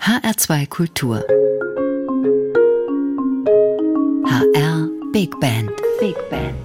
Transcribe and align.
HR2 0.00 0.66
Kultur. 0.66 1.18
HR 4.24 4.88
Big 5.12 5.38
Band. 5.40 5.70
Big 6.00 6.16
Band. 6.30 6.56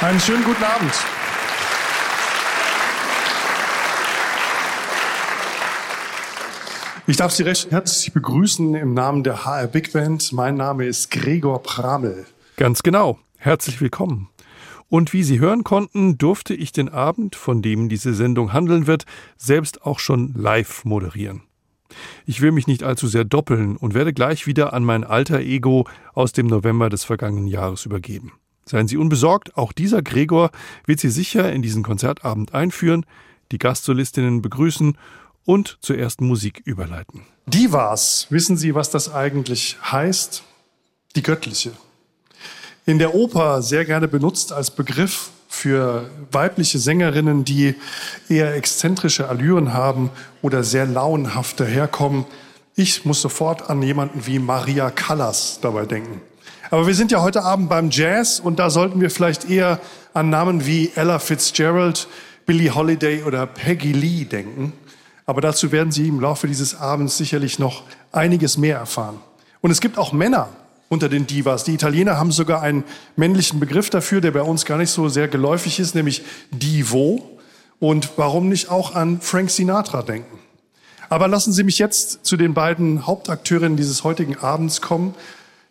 Einen 0.00 0.18
schönen 0.18 0.44
guten 0.44 0.64
Abend. 0.64 0.92
Ich 7.06 7.18
darf 7.18 7.32
Sie 7.32 7.42
recht 7.42 7.70
herzlich 7.70 8.14
begrüßen 8.14 8.74
im 8.76 8.94
Namen 8.94 9.22
der 9.24 9.44
HR 9.44 9.66
Big 9.66 9.92
Band. 9.92 10.32
Mein 10.32 10.54
Name 10.54 10.86
ist 10.86 11.10
Gregor 11.10 11.62
Pramel. 11.62 12.24
Ganz 12.56 12.82
genau. 12.82 13.18
Herzlich 13.36 13.82
willkommen. 13.82 14.30
Und 14.88 15.12
wie 15.12 15.22
Sie 15.22 15.38
hören 15.38 15.64
konnten, 15.64 16.16
durfte 16.16 16.54
ich 16.54 16.72
den 16.72 16.88
Abend, 16.88 17.36
von 17.36 17.60
dem 17.60 17.88
diese 17.88 18.14
Sendung 18.14 18.52
handeln 18.52 18.86
wird, 18.86 19.04
selbst 19.36 19.82
auch 19.82 19.98
schon 19.98 20.32
live 20.34 20.84
moderieren. 20.84 21.42
Ich 22.26 22.40
will 22.40 22.52
mich 22.52 22.66
nicht 22.66 22.82
allzu 22.82 23.06
sehr 23.06 23.24
doppeln 23.24 23.76
und 23.76 23.94
werde 23.94 24.12
gleich 24.12 24.46
wieder 24.46 24.72
an 24.72 24.84
mein 24.84 25.04
alter 25.04 25.40
Ego 25.40 25.86
aus 26.14 26.32
dem 26.32 26.46
November 26.46 26.88
des 26.88 27.04
vergangenen 27.04 27.48
Jahres 27.48 27.86
übergeben. 27.86 28.32
Seien 28.64 28.88
Sie 28.88 28.96
unbesorgt, 28.96 29.56
auch 29.56 29.72
dieser 29.72 30.02
Gregor 30.02 30.50
wird 30.86 31.00
Sie 31.00 31.10
sicher 31.10 31.52
in 31.52 31.62
diesen 31.62 31.82
Konzertabend 31.82 32.54
einführen, 32.54 33.06
die 33.52 33.58
Gastsolistinnen 33.58 34.42
begrüßen 34.42 34.98
und 35.44 35.78
zur 35.80 35.96
ersten 35.96 36.26
Musik 36.26 36.60
überleiten. 36.64 37.22
Divas, 37.46 38.26
wissen 38.28 38.58
Sie, 38.58 38.74
was 38.74 38.90
das 38.90 39.12
eigentlich 39.12 39.78
heißt? 39.82 40.44
Die 41.16 41.22
göttliche 41.22 41.72
in 42.88 42.98
der 42.98 43.14
Oper 43.14 43.60
sehr 43.60 43.84
gerne 43.84 44.08
benutzt 44.08 44.50
als 44.50 44.70
Begriff 44.70 45.28
für 45.46 46.08
weibliche 46.32 46.78
Sängerinnen, 46.78 47.44
die 47.44 47.74
eher 48.30 48.54
exzentrische 48.54 49.28
Allüren 49.28 49.74
haben 49.74 50.08
oder 50.40 50.64
sehr 50.64 50.86
launhaft 50.86 51.60
daherkommen. 51.60 52.24
Ich 52.76 53.04
muss 53.04 53.20
sofort 53.20 53.68
an 53.68 53.82
jemanden 53.82 54.24
wie 54.24 54.38
Maria 54.38 54.90
Callas 54.90 55.58
dabei 55.60 55.84
denken. 55.84 56.22
Aber 56.70 56.86
wir 56.86 56.94
sind 56.94 57.12
ja 57.12 57.20
heute 57.20 57.42
Abend 57.42 57.68
beim 57.68 57.90
Jazz 57.90 58.40
und 58.40 58.58
da 58.58 58.70
sollten 58.70 59.02
wir 59.02 59.10
vielleicht 59.10 59.50
eher 59.50 59.80
an 60.14 60.30
Namen 60.30 60.64
wie 60.64 60.90
Ella 60.94 61.18
Fitzgerald, 61.18 62.08
Billie 62.46 62.74
Holiday 62.74 63.22
oder 63.22 63.46
Peggy 63.46 63.92
Lee 63.92 64.24
denken. 64.24 64.72
Aber 65.26 65.42
dazu 65.42 65.72
werden 65.72 65.92
Sie 65.92 66.08
im 66.08 66.20
Laufe 66.20 66.46
dieses 66.46 66.74
Abends 66.74 67.18
sicherlich 67.18 67.58
noch 67.58 67.82
einiges 68.12 68.56
mehr 68.56 68.78
erfahren. 68.78 69.18
Und 69.60 69.72
es 69.72 69.82
gibt 69.82 69.98
auch 69.98 70.14
Männer, 70.14 70.48
unter 70.88 71.08
den 71.08 71.26
Divas. 71.26 71.64
Die 71.64 71.74
Italiener 71.74 72.16
haben 72.16 72.32
sogar 72.32 72.62
einen 72.62 72.84
männlichen 73.16 73.60
Begriff 73.60 73.90
dafür, 73.90 74.20
der 74.20 74.30
bei 74.30 74.42
uns 74.42 74.64
gar 74.64 74.78
nicht 74.78 74.90
so 74.90 75.08
sehr 75.08 75.28
geläufig 75.28 75.80
ist, 75.80 75.94
nämlich 75.94 76.22
Divo. 76.50 77.38
Und 77.78 78.10
warum 78.16 78.48
nicht 78.48 78.70
auch 78.70 78.94
an 78.94 79.20
Frank 79.20 79.50
Sinatra 79.50 80.02
denken? 80.02 80.38
Aber 81.08 81.28
lassen 81.28 81.52
Sie 81.52 81.62
mich 81.62 81.78
jetzt 81.78 82.24
zu 82.24 82.36
den 82.36 82.54
beiden 82.54 83.06
Hauptakteurinnen 83.06 83.76
dieses 83.76 84.04
heutigen 84.04 84.36
Abends 84.36 84.80
kommen. 84.80 85.14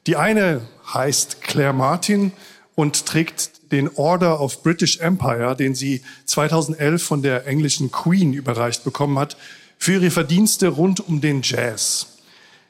Die 0.07 0.15
eine 0.15 0.61
heißt 0.93 1.41
Claire 1.41 1.73
Martin 1.73 2.31
und 2.75 3.05
trägt 3.05 3.71
den 3.71 3.89
Order 3.95 4.39
of 4.39 4.63
British 4.63 4.99
Empire, 4.99 5.55
den 5.55 5.75
sie 5.75 6.01
2011 6.25 7.03
von 7.03 7.21
der 7.21 7.45
englischen 7.45 7.91
Queen 7.91 8.33
überreicht 8.33 8.83
bekommen 8.83 9.19
hat, 9.19 9.35
für 9.77 9.93
ihre 9.93 10.11
Verdienste 10.11 10.69
rund 10.69 11.07
um 11.07 11.21
den 11.21 11.41
Jazz. 11.43 12.16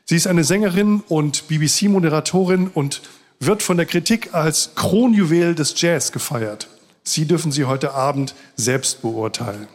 Sie 0.09 0.15
ist 0.15 0.27
eine 0.27 0.45
Sängerin 0.45 1.03
und 1.09 1.49
BBC-Moderatorin 1.49 2.69
und 2.73 3.01
wird 3.41 3.61
von 3.61 3.75
der 3.75 3.85
Kritik 3.85 4.33
als 4.33 4.71
Kronjuwel 4.73 5.53
des 5.53 5.73
Jazz 5.81 6.13
gefeiert. 6.13 6.69
Sie 7.03 7.25
dürfen 7.25 7.51
sie 7.51 7.65
heute 7.65 7.93
Abend 7.93 8.33
selbst 8.55 9.01
beurteilen. 9.01 9.67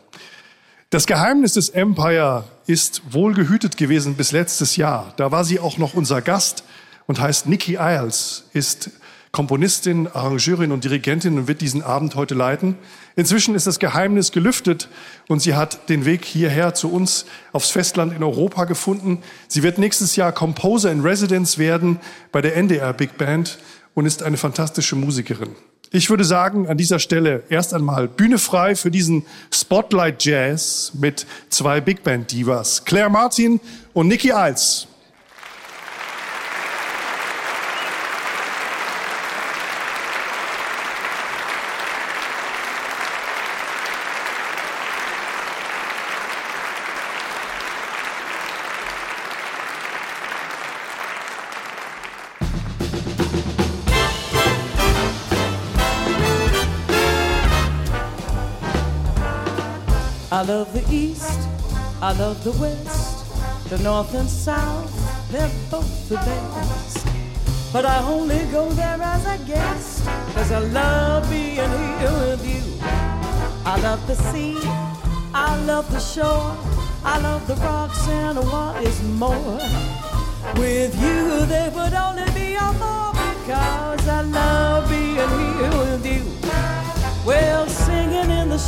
Das 0.89 1.07
Geheimnis 1.07 1.53
des 1.53 1.69
Empire 1.69 2.45
ist 2.67 3.03
wohl 3.13 3.35
gehütet 3.35 3.77
gewesen 3.77 4.15
bis 4.15 4.33
letztes 4.33 4.77
Jahr. 4.77 5.13
Da 5.19 5.31
war 5.31 5.45
sie 5.45 5.61
auch 5.61 5.77
noch 5.77 5.93
unser 5.93 6.23
Gast 6.23 6.65
und 7.07 7.21
heißt 7.21 7.47
Nikki 7.47 7.77
Isles, 7.79 8.45
ist 8.55 8.91
Komponistin, 9.33 10.09
Arrangeurin 10.13 10.73
und 10.73 10.85
Dirigentin 10.85 11.39
und 11.39 11.49
wird 11.49 11.63
diesen 11.63 11.83
Abend 11.83 12.17
heute 12.17 12.35
leiten. 12.35 12.77
Inzwischen 13.17 13.55
ist 13.55 13.67
das 13.67 13.79
Geheimnis 13.79 14.31
gelüftet 14.31 14.91
und 15.27 15.41
sie 15.41 15.55
hat 15.55 15.89
den 15.89 16.05
Weg 16.05 16.27
hierher 16.27 16.75
zu 16.75 16.93
uns 16.93 17.25
aufs 17.51 17.71
Festland 17.71 18.15
in 18.15 18.23
Europa 18.23 18.67
gefunden. 18.67 19.23
Sie 19.49 19.63
wird 19.63 19.79
nächstes 19.79 20.17
Jahr 20.17 20.33
Composer 20.33 20.93
in 20.93 21.01
Residence 21.01 21.57
werden 21.57 21.99
bei 22.31 22.43
der 22.43 22.57
NDR 22.57 22.93
Big 22.93 23.17
Band 23.17 23.59
und 23.95 24.05
ist 24.05 24.23
eine 24.23 24.37
fantastische 24.37 24.97
Musikerin. 24.97 25.57
Ich 25.95 26.11
würde 26.11 26.25
sagen, 26.25 26.69
an 26.69 26.77
dieser 26.77 26.99
Stelle 26.99 27.43
erst 27.49 27.73
einmal 27.73 28.09
Bühne 28.09 28.39
frei 28.39 28.77
für 28.77 28.91
diesen 28.91 29.25
Spotlight 29.51 30.23
Jazz 30.25 30.93
mit 30.95 31.27
zwei 31.49 31.81
Big 31.81 32.03
Band 32.03 32.33
Divas, 32.33 32.85
Claire 32.85 33.09
Martin 33.09 33.61
und 33.95 34.09
Nikki 34.09 34.31
Iles. 34.35 34.89
I 62.13 62.15
love 62.19 62.45
the 62.45 62.53
West, 62.61 63.71
the 63.71 63.79
North 63.79 64.13
and 64.13 64.29
South, 64.29 64.93
they're 65.33 65.51
both 65.71 66.11
the 66.11 66.17
best. 66.17 67.07
But 67.73 67.87
I 67.87 68.03
only 68.03 68.45
go 68.53 68.69
there 68.69 69.01
as 69.01 69.25
a 69.25 69.43
guest, 69.47 70.05
cause 70.35 70.53
I 70.53 70.59
love 70.59 71.31
being 71.31 71.55
here 71.55 72.13
with 72.13 72.45
you. 72.45 72.63
I 73.65 73.81
love 73.81 74.07
the 74.07 74.15
sea, 74.15 74.59
I 75.33 75.59
love 75.65 75.91
the 75.91 76.01
shore, 76.01 76.55
I 77.03 77.19
love 77.19 77.47
the 77.47 77.57
rocks 77.57 78.07
and 78.07 78.37
what 78.41 78.85
is 78.85 79.03
more. 79.03 79.59
With 80.57 80.95
you, 81.01 81.47
there 81.47 81.71
would 81.71 81.95
only 81.95 82.31
be 82.33 82.57
a 82.57 82.73
more 82.73 83.15
because 83.15 84.07
I 84.07 84.21
love 84.21 84.87
being 84.91 85.17
here 85.17 85.79
with 85.81 86.05
you. 86.05 86.25
Well, 87.25 87.67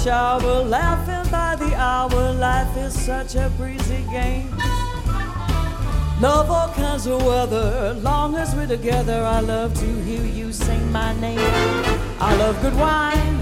shower, 0.03 0.63
laughing 0.65 1.31
by 1.31 1.57
the 1.57 1.75
hour, 1.77 2.33
life 2.33 2.77
is 2.77 2.99
such 2.99 3.35
a 3.37 3.51
breezy 3.57 4.03
game. 4.11 4.51
Love 6.21 6.51
all 6.51 6.69
kinds 6.71 7.07
of 7.07 7.25
weather, 7.25 7.95
long 8.01 8.35
as 8.37 8.55
we're 8.55 8.67
together, 8.67 9.23
I 9.23 9.41
love 9.41 9.75
to 9.75 9.87
hear 10.03 10.25
you 10.25 10.53
sing 10.53 10.91
my 10.91 11.13
name. 11.21 11.39
I 12.21 12.35
love 12.37 12.61
good 12.63 12.77
wine, 12.77 13.39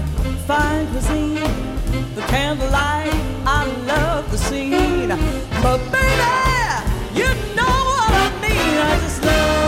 fine 0.47 0.87
cuisine, 0.87 1.35
the 2.15 2.21
candlelight, 2.27 3.13
I 3.45 3.65
love 3.87 4.29
the 4.31 4.37
scene. 4.37 5.09
But 5.61 5.79
baby, 5.91 6.33
you 7.19 7.29
know 7.55 7.75
what 7.89 8.11
I 8.25 8.29
mean, 8.41 8.77
I 8.89 8.99
just 9.01 9.23
love 9.23 9.62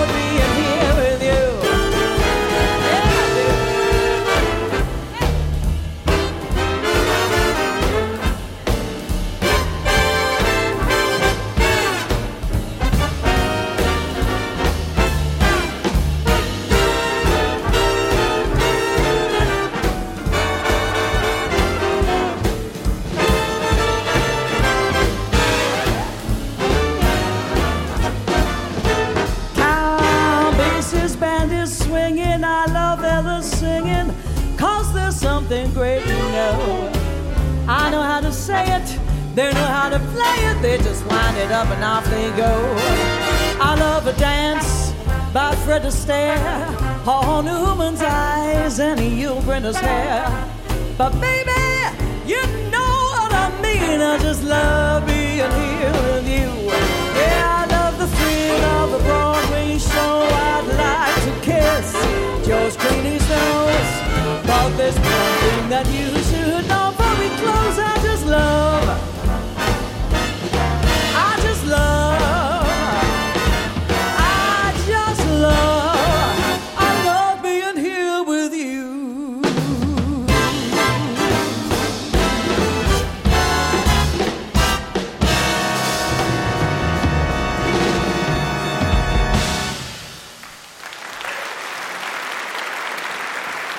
wind 41.08 41.38
it 41.38 41.52
up 41.52 41.68
and 41.70 41.84
off 41.84 42.06
they 42.06 42.30
go. 42.32 42.54
I 43.60 43.76
love 43.80 44.08
a 44.08 44.14
dance 44.14 44.92
by 45.34 45.56
Fred 45.64 45.84
Astaire, 45.84 47.04
Paul 47.04 47.44
Newman's 47.44 48.02
eyes, 48.02 48.80
and 48.80 49.00
Yul 49.00 49.42
Brynner's 49.42 49.78
hair. 49.78 50.26
But 50.98 51.12
baby, 51.20 51.52
you 52.26 52.42
know 52.72 52.94
what 53.16 53.34
I 53.34 53.50
mean, 53.62 54.02
I 54.02 54.18
just 54.20 54.44
love 54.44 55.06
being 55.06 55.52
here 55.62 55.94
with 56.08 56.28
you. 56.28 56.50
Yeah, 57.20 57.62
I 57.62 57.66
love 57.70 57.98
the 57.98 58.08
thrill 58.08 58.64
of 58.82 58.94
a 59.00 59.04
Broadway 59.04 59.78
show, 59.78 60.28
I'd 60.52 60.68
like 60.84 61.20
to 61.28 61.34
kiss 61.46 61.94
George 62.48 62.76
Clooney's 62.82 63.28
nose. 63.30 63.92
But 64.48 64.70
there's 64.78 64.96
one 64.96 65.34
thing 65.44 65.70
that 65.70 65.88
you 65.88 66.08
should 66.24 66.35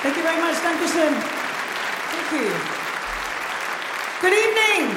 Thank 0.06 0.18
you 0.18 0.22
very 0.22 0.36
much. 0.36 0.54
Dankeschön. 0.62 1.14
Thank 2.12 2.40
you. 2.40 2.48
Good 4.20 4.30
evening. 4.30 4.96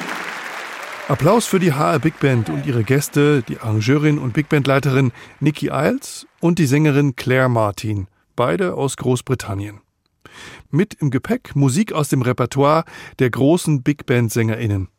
Applaus 1.08 1.46
für 1.46 1.58
die 1.58 1.72
HR 1.72 1.98
Big 1.98 2.20
Band 2.20 2.48
und 2.48 2.64
ihre 2.64 2.84
Gäste, 2.84 3.42
die 3.42 3.58
Arrangeurin 3.58 4.20
und 4.20 4.34
Big 4.34 4.48
Bandleiterin 4.48 5.10
Nikki 5.40 5.66
Iles 5.72 6.28
und 6.38 6.60
die 6.60 6.66
Sängerin 6.66 7.16
Claire 7.16 7.48
Martin, 7.48 8.06
beide 8.36 8.74
aus 8.74 8.96
Großbritannien. 8.96 9.80
Mit 10.70 10.94
im 10.94 11.10
Gepäck 11.10 11.56
Musik 11.56 11.92
aus 11.92 12.08
dem 12.08 12.22
Repertoire 12.22 12.84
der 13.18 13.30
großen 13.30 13.82
Big 13.82 14.06
Band 14.06 14.30
SängerInnen. 14.30 14.90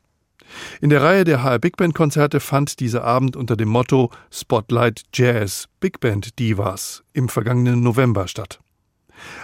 In 0.81 0.89
der 0.89 1.01
Reihe 1.01 1.23
der 1.23 1.41
HR 1.41 1.59
Big 1.59 1.77
Band 1.77 1.95
Konzerte 1.95 2.41
fand 2.41 2.81
dieser 2.81 3.05
Abend 3.05 3.37
unter 3.37 3.55
dem 3.55 3.69
Motto 3.69 4.11
Spotlight 4.29 5.03
Jazz 5.13 5.69
Big 5.79 6.01
Band 6.01 6.37
Divas 6.37 7.01
im 7.13 7.29
vergangenen 7.29 7.79
November 7.81 8.27
statt. 8.27 8.59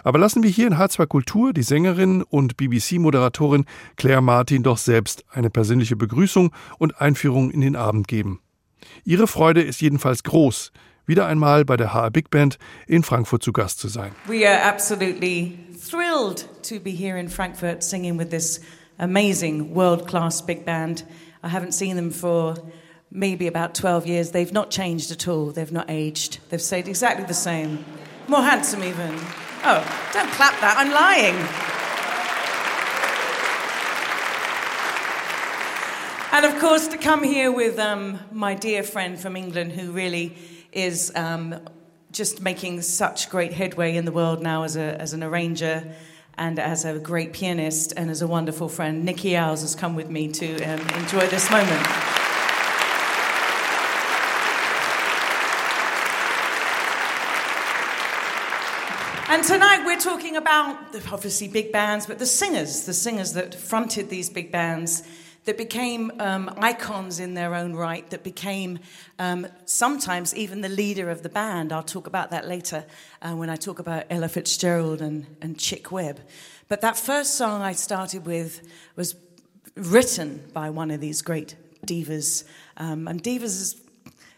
Aber 0.03 0.19
lassen 0.19 0.43
wir 0.43 0.49
hier 0.49 0.67
in 0.67 0.75
H2 0.75 1.07
Kultur 1.07 1.53
die 1.53 1.63
Sängerin 1.63 2.23
und 2.23 2.57
BBC-Moderatorin 2.57 3.65
Claire 3.95 4.21
Martin 4.21 4.63
doch 4.63 4.77
selbst 4.77 5.25
eine 5.31 5.49
persönliche 5.49 5.95
Begrüßung 5.95 6.51
und 6.77 7.01
Einführung 7.01 7.51
in 7.51 7.61
den 7.61 7.75
Abend 7.75 8.07
geben. 8.07 8.41
Ihre 9.03 9.27
Freude 9.27 9.61
ist 9.61 9.81
jedenfalls 9.81 10.23
groß, 10.23 10.71
wieder 11.05 11.25
einmal 11.25 11.65
bei 11.65 11.77
der 11.77 11.93
HR 11.93 12.11
Big 12.11 12.29
Band 12.29 12.57
in 12.85 13.03
Frankfurt 13.03 13.43
zu 13.43 13.53
Gast 13.53 13.79
zu 13.79 13.87
sein. 13.87 14.11
We 14.27 14.47
are 14.47 14.61
absolutely 14.63 15.57
thrilled 15.73 16.47
to 16.63 16.79
be 16.79 16.91
here 16.91 17.17
in 17.19 17.29
Frankfurt 17.29 17.83
singing 17.83 18.19
with 18.19 18.29
this 18.29 18.61
amazing 18.99 19.73
world-class 19.73 20.45
big 20.45 20.65
band. 20.65 21.05
I 21.43 21.49
haven't 21.49 21.73
seen 21.73 21.95
them 21.95 22.11
for 22.11 22.55
maybe 23.09 23.47
about 23.47 23.73
12 23.73 24.05
years. 24.05 24.31
They've 24.31 24.51
not 24.51 24.69
changed 24.69 25.11
at 25.11 25.27
all. 25.27 25.51
They've 25.51 25.71
not 25.71 25.89
aged. 25.89 26.39
They've 26.49 26.61
stayed 26.61 26.87
exactly 26.87 27.25
the 27.25 27.33
same. 27.33 27.85
More 28.27 28.41
handsome 28.41 28.83
even. 28.83 29.15
Oh, 29.69 29.83
don't 30.13 30.31
clap 30.31 30.57
that, 30.61 30.75
I'm 30.77 30.91
lying. 30.91 31.35
And 36.31 36.45
of 36.45 36.57
course, 36.61 36.87
to 36.87 36.97
come 36.97 37.21
here 37.21 37.51
with 37.51 37.77
um, 37.77 38.17
my 38.31 38.55
dear 38.55 38.81
friend 38.81 39.19
from 39.19 39.35
England 39.35 39.73
who 39.73 39.91
really 39.91 40.37
is 40.71 41.11
um, 41.17 41.59
just 42.13 42.41
making 42.41 42.81
such 42.81 43.29
great 43.29 43.51
headway 43.51 43.97
in 43.97 44.05
the 44.05 44.13
world 44.13 44.41
now 44.41 44.63
as, 44.63 44.77
a, 44.77 45.01
as 45.01 45.11
an 45.11 45.21
arranger 45.21 45.93
and 46.37 46.59
as 46.59 46.85
a 46.85 46.97
great 46.97 47.33
pianist 47.33 47.91
and 47.97 48.09
as 48.09 48.21
a 48.21 48.27
wonderful 48.27 48.69
friend. 48.69 49.03
Nikki 49.03 49.35
Iles 49.35 49.63
has 49.63 49.75
come 49.75 49.95
with 49.97 50.09
me 50.09 50.29
to 50.31 50.63
um, 50.63 50.79
enjoy 51.01 51.27
this 51.27 51.51
moment. 51.51 52.26
And 59.29 59.43
tonight 59.43 59.83
we're 59.85 59.99
talking 59.99 60.37
about 60.37 60.93
the, 60.93 61.03
obviously 61.11 61.49
big 61.49 61.73
bands, 61.73 62.05
but 62.05 62.17
the 62.17 62.25
singers, 62.25 62.85
the 62.85 62.93
singers 62.93 63.33
that 63.33 63.53
fronted 63.53 64.09
these 64.09 64.29
big 64.29 64.53
bands, 64.53 65.03
that 65.43 65.57
became 65.57 66.13
um, 66.19 66.53
icons 66.57 67.19
in 67.19 67.33
their 67.33 67.53
own 67.53 67.73
right, 67.73 68.09
that 68.09 68.23
became 68.23 68.79
um, 69.19 69.45
sometimes 69.65 70.33
even 70.33 70.61
the 70.61 70.69
leader 70.69 71.09
of 71.09 71.23
the 71.23 71.29
band. 71.29 71.73
I'll 71.73 71.83
talk 71.83 72.07
about 72.07 72.31
that 72.31 72.47
later 72.47 72.85
uh, 73.21 73.33
when 73.33 73.49
I 73.49 73.57
talk 73.57 73.79
about 73.79 74.05
Ella 74.09 74.29
Fitzgerald 74.29 75.01
and, 75.01 75.25
and 75.41 75.59
Chick 75.59 75.91
Webb. 75.91 76.21
But 76.69 76.79
that 76.79 76.97
first 76.97 77.35
song 77.35 77.61
I 77.61 77.73
started 77.73 78.25
with 78.25 78.61
was 78.95 79.15
written 79.75 80.49
by 80.53 80.69
one 80.69 80.89
of 80.89 81.01
these 81.01 81.21
great 81.21 81.55
divas. 81.85 82.45
Um, 82.77 83.09
and 83.09 83.21
divas 83.21 83.43
is 83.43 83.81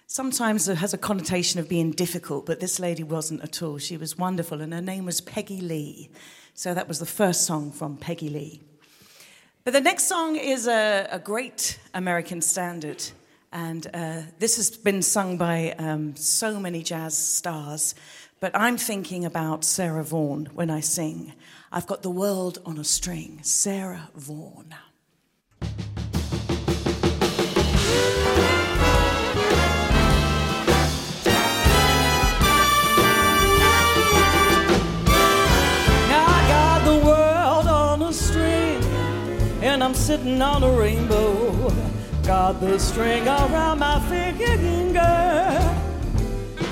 sometimes 0.10 0.68
it 0.68 0.78
has 0.80 0.94
a 0.94 0.98
connotation 0.98 1.60
of 1.60 1.70
being 1.70 1.92
difficult, 1.92 2.46
but 2.46 2.60
this 2.60 2.80
lady 2.80 3.04
wasn't 3.04 3.42
at 3.44 3.62
all. 3.62 3.78
She 3.78 3.96
was 3.96 4.18
wonderful, 4.18 4.60
and 4.60 4.74
her 4.74 4.82
name 4.82 5.06
was 5.06 5.22
Peggy 5.22 5.62
Lee. 5.62 6.10
So 6.54 6.74
that 6.74 6.88
was 6.88 7.00
the 7.00 7.06
first 7.06 7.46
song 7.46 7.72
from 7.72 7.96
Peggy 7.96 8.30
Lee. 8.30 8.60
But 9.64 9.74
the 9.74 9.82
next 9.82 10.06
song 10.06 10.36
is 10.36 10.68
a, 10.68 11.08
a 11.12 11.20
great 11.20 11.80
American 11.94 12.42
standard, 12.42 13.04
and 13.54 13.88
uh, 13.94 14.22
this 14.40 14.58
has 14.58 14.72
been 14.72 15.02
sung 15.02 15.38
by 15.38 15.76
um, 15.78 16.16
so 16.16 16.60
many 16.60 16.82
jazz 16.84 17.16
stars. 17.16 17.94
But 18.40 18.52
I'm 18.56 18.78
thinking 18.78 19.26
about 19.26 19.64
Sarah 19.64 20.04
Vaughan 20.04 20.48
when 20.54 20.70
I 20.70 20.80
sing. 20.80 21.34
I've 21.72 21.88
got 21.88 22.02
the 22.02 22.10
world 22.10 22.60
on 22.66 22.80
a 22.80 22.84
string, 22.84 23.40
Sarah 23.44 24.10
Vaughan. 24.16 24.74
I'm 39.90 39.96
sitting 39.96 40.40
on 40.40 40.62
a 40.62 40.72
rainbow. 40.72 41.74
Got 42.22 42.62
the 42.62 42.78
string 42.78 43.28
around 43.28 43.80
my 43.80 44.00
finger. 44.02 44.46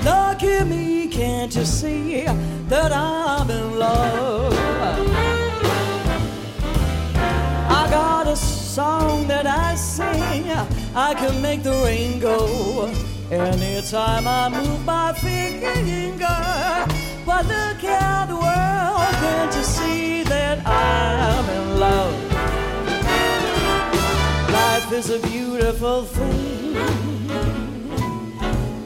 Look 0.04 0.44
at 0.44 0.64
me, 0.68 1.08
can't 1.08 1.52
you 1.52 1.64
see 1.64 2.26
that 2.68 2.92
I'm 2.92 3.50
in 3.50 3.76
love? 3.76 4.54
I 7.68 7.88
got 7.90 8.28
a 8.28 8.36
song 8.36 9.26
that 9.26 9.48
I 9.48 9.74
sing, 9.74 10.48
I 10.94 11.12
can 11.14 11.42
make 11.42 11.64
the 11.64 11.72
rain 11.84 12.20
go. 12.20 12.86
Anytime 13.32 14.28
I 14.28 14.48
move 14.48 14.84
my 14.84 15.12
finger, 15.12 15.74
but 17.26 17.44
look 17.46 17.82
at 17.82 18.26
the 18.26 18.36
world, 18.36 19.14
can't 19.22 19.56
you 19.56 19.64
see 19.64 20.22
that 20.22 20.64
I'm 20.64 21.48
in 21.50 21.80
love? 21.80 22.27
Life 24.88 25.00
is 25.00 25.10
a 25.10 25.18
beautiful 25.28 26.04
thing. 26.04 26.74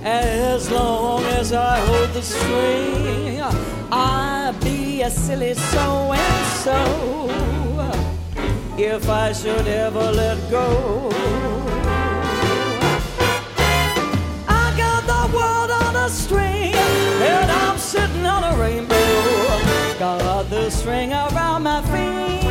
As 0.02 0.68
long 0.68 1.22
as 1.26 1.52
I 1.52 1.78
hold 1.78 2.10
the 2.10 2.22
string, 2.22 3.40
I'll 3.92 4.52
be 4.54 5.02
a 5.02 5.10
silly 5.10 5.54
so 5.54 6.12
and 6.12 6.46
so 6.64 7.30
if 8.76 9.08
I 9.08 9.32
should 9.32 9.68
ever 9.68 10.10
let 10.10 10.50
go. 10.50 11.08
I 14.48 14.74
got 14.76 15.06
the 15.06 15.36
world 15.36 15.70
on 15.70 15.94
a 15.94 16.08
string, 16.08 16.74
and 16.74 17.48
I'm 17.48 17.78
sitting 17.78 18.26
on 18.26 18.42
a 18.42 18.60
rainbow. 18.60 19.98
Got 20.00 20.50
the 20.50 20.68
string 20.68 21.12
around 21.12 21.62
my 21.62 21.80
finger. 21.82 22.41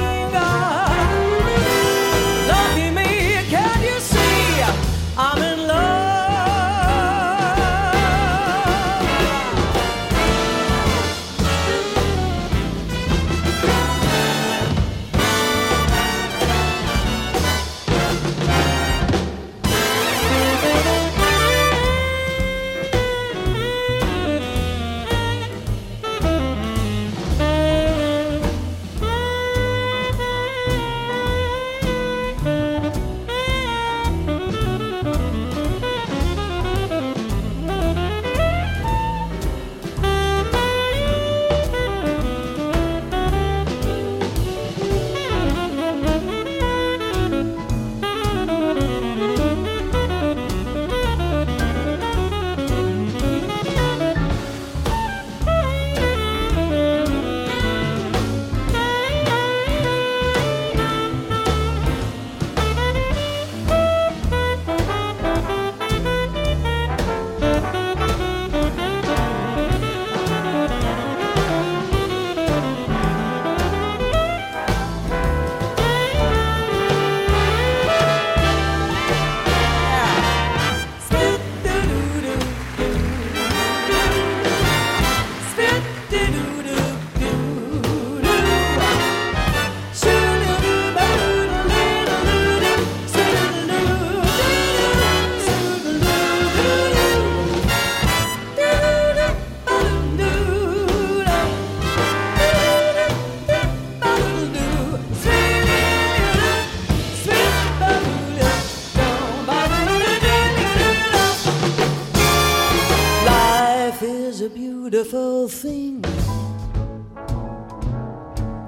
Beautiful 115.01 115.47
thing. 115.47 116.03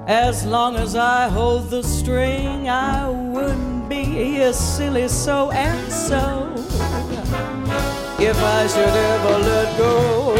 As 0.08 0.44
long 0.44 0.74
as 0.76 0.96
I 0.96 1.28
hold 1.28 1.70
the 1.70 1.82
string, 1.82 2.68
I 2.68 3.08
wouldn't 3.08 3.88
be 3.88 4.40
a 4.40 4.52
silly 4.52 5.06
so 5.06 5.52
and 5.52 5.92
so 5.92 6.52
if 8.18 8.36
I 8.36 8.66
should 8.66 8.96
ever 9.12 9.38
let 9.50 9.78
go. 9.78 10.34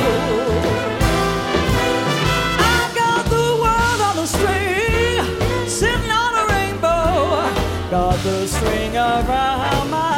I 2.58 2.90
got 3.02 3.24
the 3.36 3.46
world 3.62 4.00
on 4.08 4.18
a 4.18 4.26
string, 4.26 5.68
sitting 5.68 6.10
on 6.10 6.32
a 6.42 6.44
rainbow. 6.54 7.90
Got 7.90 8.18
the 8.24 8.48
string 8.48 8.96
around 8.96 9.90
my 9.90 10.13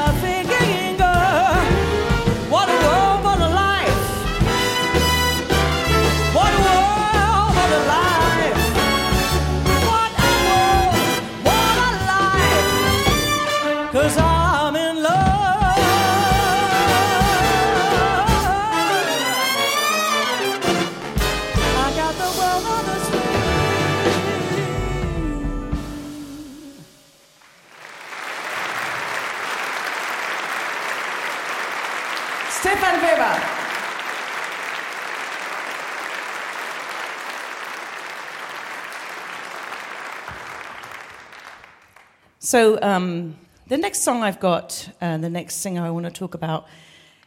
So, 42.46 42.80
um, 42.80 43.36
the 43.66 43.76
next 43.76 44.02
song 44.02 44.22
I've 44.22 44.38
got, 44.38 44.88
uh, 45.00 45.16
the 45.16 45.28
next 45.28 45.56
singer 45.56 45.84
I 45.84 45.90
want 45.90 46.06
to 46.06 46.12
talk 46.12 46.34
about, 46.34 46.68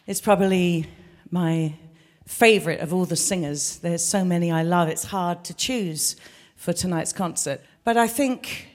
is 0.08 0.22
probably 0.22 0.88
my 1.30 1.74
favorite 2.26 2.80
of 2.80 2.94
all 2.94 3.04
the 3.04 3.18
singers. 3.18 3.80
There's 3.80 4.06
so 4.06 4.24
many 4.24 4.50
I 4.50 4.64
love, 4.64 4.88
it's 4.88 5.04
hard 5.04 5.44
to 5.44 5.54
choose 5.54 6.16
for 6.56 6.72
tonight's 6.72 7.12
concert. 7.12 7.60
But 7.84 7.98
I 7.98 8.08
think 8.08 8.70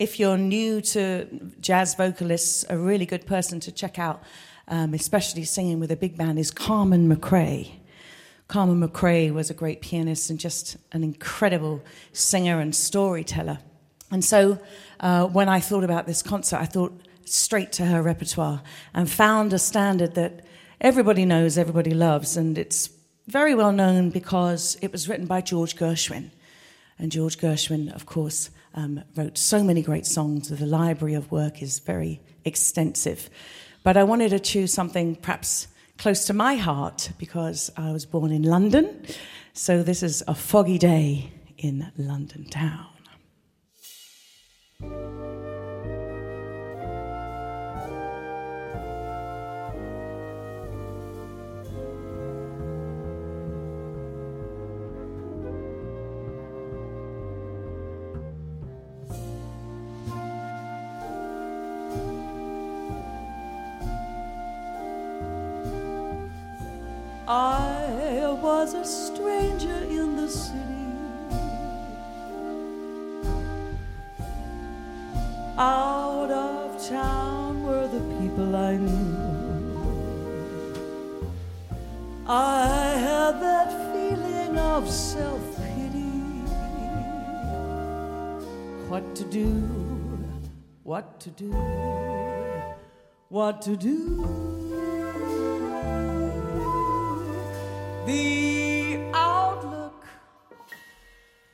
if 0.00 0.18
you're 0.18 0.36
new 0.36 0.80
to 0.80 1.52
jazz 1.60 1.94
vocalists, 1.94 2.64
a 2.68 2.76
really 2.76 3.06
good 3.06 3.24
person 3.24 3.60
to 3.60 3.70
check 3.70 3.96
out, 3.96 4.24
um, 4.66 4.92
especially 4.92 5.44
singing 5.44 5.78
with 5.78 5.92
a 5.92 5.96
big 5.96 6.16
band, 6.16 6.40
is 6.40 6.50
Carmen 6.50 7.08
McRae. 7.08 7.70
Carmen 8.48 8.80
McRae 8.80 9.32
was 9.32 9.50
a 9.50 9.54
great 9.54 9.82
pianist 9.82 10.30
and 10.30 10.40
just 10.40 10.78
an 10.90 11.04
incredible 11.04 11.80
singer 12.12 12.58
and 12.58 12.74
storyteller. 12.74 13.60
And 14.10 14.24
so 14.24 14.58
uh, 15.00 15.26
when 15.26 15.48
I 15.48 15.60
thought 15.60 15.84
about 15.84 16.06
this 16.06 16.22
concert, 16.22 16.60
I 16.60 16.66
thought 16.66 16.92
straight 17.24 17.72
to 17.72 17.86
her 17.86 18.02
repertoire 18.02 18.62
and 18.94 19.10
found 19.10 19.52
a 19.52 19.58
standard 19.58 20.14
that 20.14 20.44
everybody 20.80 21.24
knows, 21.24 21.56
everybody 21.56 21.92
loves, 21.92 22.36
and 22.36 22.58
it's 22.58 22.90
very 23.26 23.54
well 23.54 23.72
known 23.72 24.10
because 24.10 24.76
it 24.82 24.92
was 24.92 25.08
written 25.08 25.26
by 25.26 25.40
George 25.40 25.76
Gershwin. 25.76 26.30
And 26.98 27.10
George 27.10 27.38
Gershwin, 27.38 27.94
of 27.94 28.04
course, 28.04 28.50
um, 28.74 29.02
wrote 29.16 29.38
so 29.38 29.64
many 29.64 29.82
great 29.82 30.04
songs. 30.06 30.48
The 30.48 30.66
library 30.66 31.14
of 31.14 31.32
work 31.32 31.62
is 31.62 31.78
very 31.78 32.20
extensive. 32.44 33.30
But 33.82 33.96
I 33.96 34.04
wanted 34.04 34.30
to 34.30 34.40
choose 34.40 34.72
something 34.72 35.16
perhaps 35.16 35.68
close 35.96 36.26
to 36.26 36.34
my 36.34 36.56
heart 36.56 37.12
because 37.18 37.70
I 37.76 37.92
was 37.92 38.04
born 38.04 38.32
in 38.32 38.42
London. 38.42 39.02
So 39.54 39.82
this 39.82 40.02
is 40.02 40.22
a 40.28 40.34
foggy 40.34 40.78
day 40.78 41.32
in 41.56 41.90
London 41.96 42.44
town. 42.44 42.86
I 67.32 68.36
was 68.42 68.74
a 68.74 68.84
stranger 68.84 69.84
in 69.88 70.16
the 70.16 70.28
city. 70.28 70.69
Out 75.62 76.30
of 76.30 76.88
town 76.88 77.64
were 77.64 77.86
the 77.86 78.00
people 78.18 78.56
I 78.56 78.78
knew. 78.78 79.16
I 82.26 82.64
had 83.06 83.32
that 83.42 83.68
feeling 83.92 84.56
of 84.56 84.88
self 84.88 85.42
pity. 85.58 86.16
What 88.88 89.14
to 89.16 89.24
do, 89.24 89.52
what 90.82 91.20
to 91.20 91.28
do, 91.28 91.52
what 93.28 93.60
to 93.60 93.76
do. 93.76 94.24
The 98.06 98.98
outlook 99.12 100.06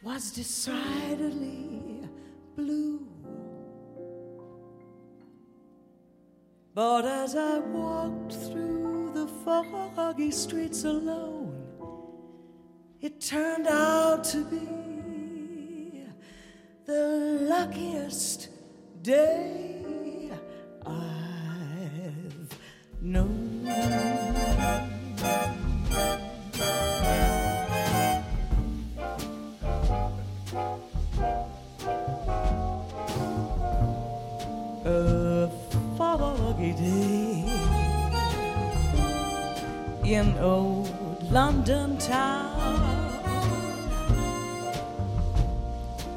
was 0.01 0.31
decidedly 0.31 2.07
blue. 2.55 3.06
But 6.77 7.07
as 7.07 7.35
I 7.35 7.61
walked 7.61 8.35
through 8.35 9.13
the 9.15 9.27
foggy 9.27 10.31
streets 10.31 10.85
alone, 10.85 11.57
it 13.01 13.19
turned 13.19 13.67
out 13.67 14.23
to 14.25 14.45
be 14.45 16.05
the 16.85 17.39
luckiest 17.49 18.51
day 19.01 20.06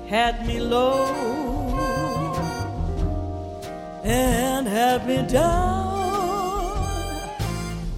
had 0.09 0.45
me 0.47 0.59
low 0.59 1.05
and 4.03 4.67
had 4.67 5.05
me 5.07 5.21
down. 5.27 5.99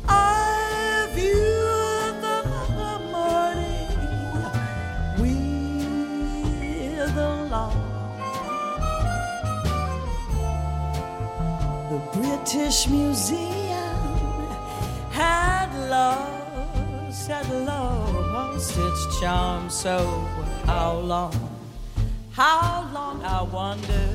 I 0.09 1.07
viewed 1.15 2.15
the 2.27 2.43
morning 3.15 3.87
with 5.21 7.15
alarm. 7.15 7.79
The 11.91 11.99
British 12.19 12.89
Museum 12.89 13.39
had 15.11 15.69
lost, 15.89 17.27
had 17.29 17.49
lost 17.65 18.77
its 18.77 19.19
charm. 19.21 19.69
So 19.69 20.27
how 20.65 20.97
long, 20.99 21.50
long 23.71 24.10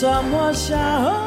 the 0.00 0.52
sun 0.52 1.25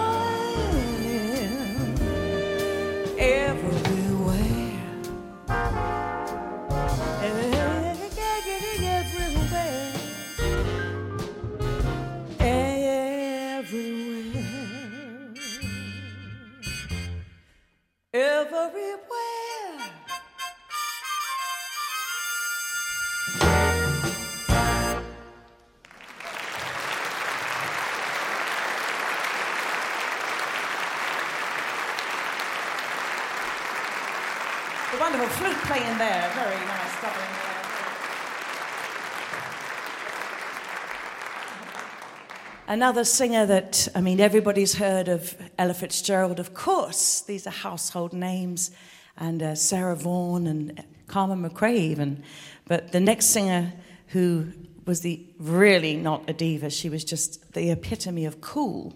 Another 42.69 43.03
singer 43.03 43.47
that, 43.47 43.87
I 43.95 44.01
mean, 44.01 44.19
everybody's 44.19 44.75
heard 44.75 45.07
of 45.07 45.35
Ella 45.57 45.73
Fitzgerald, 45.73 46.39
of 46.39 46.53
course. 46.53 47.21
These 47.21 47.47
are 47.47 47.49
household 47.49 48.13
names, 48.13 48.69
and 49.17 49.41
uh, 49.41 49.55
Sarah 49.55 49.95
Vaughan 49.95 50.45
and 50.45 50.83
Carmen 51.07 51.41
McRae, 51.41 51.77
even. 51.77 52.21
But 52.67 52.91
the 52.91 52.99
next 52.99 53.31
singer 53.31 53.73
who 54.09 54.49
was 54.85 55.01
the 55.01 55.25
really 55.39 55.95
not 55.97 56.29
a 56.29 56.33
diva, 56.33 56.69
she 56.69 56.89
was 56.89 57.03
just 57.03 57.53
the 57.53 57.71
epitome 57.71 58.25
of 58.25 58.39
cool, 58.39 58.93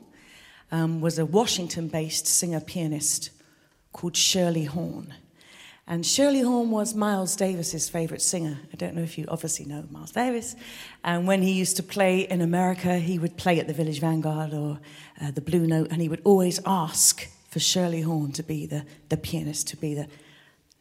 um, 0.71 1.01
was 1.01 1.17
a 1.17 1.25
Washington 1.25 1.87
based 1.87 2.27
singer 2.27 2.61
pianist 2.61 3.31
called 3.91 4.15
Shirley 4.15 4.65
Horn. 4.65 5.15
And 5.85 6.05
Shirley 6.05 6.39
Horn 6.39 6.71
was 6.71 6.95
Miles 6.95 7.35
Davis's 7.35 7.89
favorite 7.89 8.21
singer. 8.21 8.57
I 8.71 8.75
don't 8.77 8.95
know 8.95 9.01
if 9.01 9.17
you 9.17 9.25
obviously 9.27 9.65
know 9.65 9.83
Miles 9.91 10.11
Davis. 10.11 10.55
And 11.03 11.27
when 11.27 11.41
he 11.41 11.51
used 11.51 11.75
to 11.75 11.83
play 11.83 12.21
in 12.21 12.39
America, 12.39 12.97
he 12.97 13.19
would 13.19 13.35
play 13.35 13.59
at 13.59 13.67
the 13.67 13.73
Village 13.73 13.99
Vanguard 13.99 14.53
or 14.53 14.79
uh, 15.21 15.31
the 15.31 15.41
Blue 15.41 15.67
Note, 15.67 15.89
and 15.91 16.01
he 16.01 16.07
would 16.07 16.21
always 16.23 16.61
ask 16.65 17.27
for 17.49 17.59
Shirley 17.59 18.01
Horn 18.01 18.31
to 18.31 18.43
be 18.43 18.65
the, 18.65 18.85
the 19.09 19.17
pianist, 19.17 19.67
to 19.67 19.77
be 19.77 19.93
the, 19.93 20.07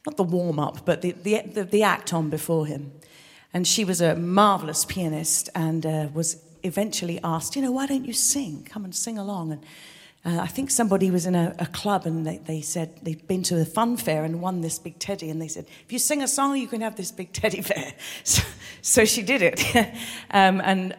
not 0.07 0.17
the 0.17 0.23
warm 0.23 0.61
up, 0.61 0.87
but 0.87 1.03
the, 1.03 1.13
the, 1.13 1.43
the, 1.53 1.65
the 1.65 1.83
act 1.83 2.15
on 2.15 2.31
before 2.31 2.67
him. 2.67 2.93
And 3.53 3.67
she 3.67 3.85
was 3.85 4.01
a 4.01 4.15
marvelous 4.15 4.85
pianist 4.85 5.51
and 5.55 5.85
uh, 5.85 6.09
was 6.15 6.43
eventually 6.63 7.19
asked, 7.25 7.57
you 7.57 7.63
know, 7.63 7.73
why 7.73 7.87
don't 7.87 8.07
you 8.07 8.13
sing? 8.13 8.67
Come 8.71 8.85
and 8.85 8.95
sing 8.95 9.19
along. 9.19 9.53
And 9.53 9.65
uh, 10.25 10.39
I 10.41 10.47
think 10.47 10.71
somebody 10.71 11.11
was 11.11 11.27
in 11.27 11.35
a, 11.35 11.55
a 11.59 11.67
club 11.67 12.07
and 12.07 12.25
they, 12.25 12.39
they, 12.39 12.61
said 12.61 12.97
they'd 13.03 13.27
been 13.27 13.43
to 13.45 13.61
a 13.61 13.65
fun 13.65 13.97
fair 13.97 14.25
and 14.25 14.41
won 14.41 14.61
this 14.61 14.79
big 14.79 15.01
teddy. 15.01 15.31
And 15.31 15.43
they 15.43 15.49
said, 15.49 15.67
if 15.85 15.93
you 15.93 15.99
sing 15.99 16.23
a 16.23 16.29
song, 16.29 16.57
you 16.57 16.69
can 16.69 16.81
have 16.81 16.95
this 16.95 17.11
big 17.11 17.33
teddy 17.33 17.61
bear. 17.61 17.93
So, 18.23 18.43
so 18.83 19.05
she 19.05 19.23
did 19.23 19.43
it. 19.43 19.65
um, 20.31 20.61
and 20.61 20.95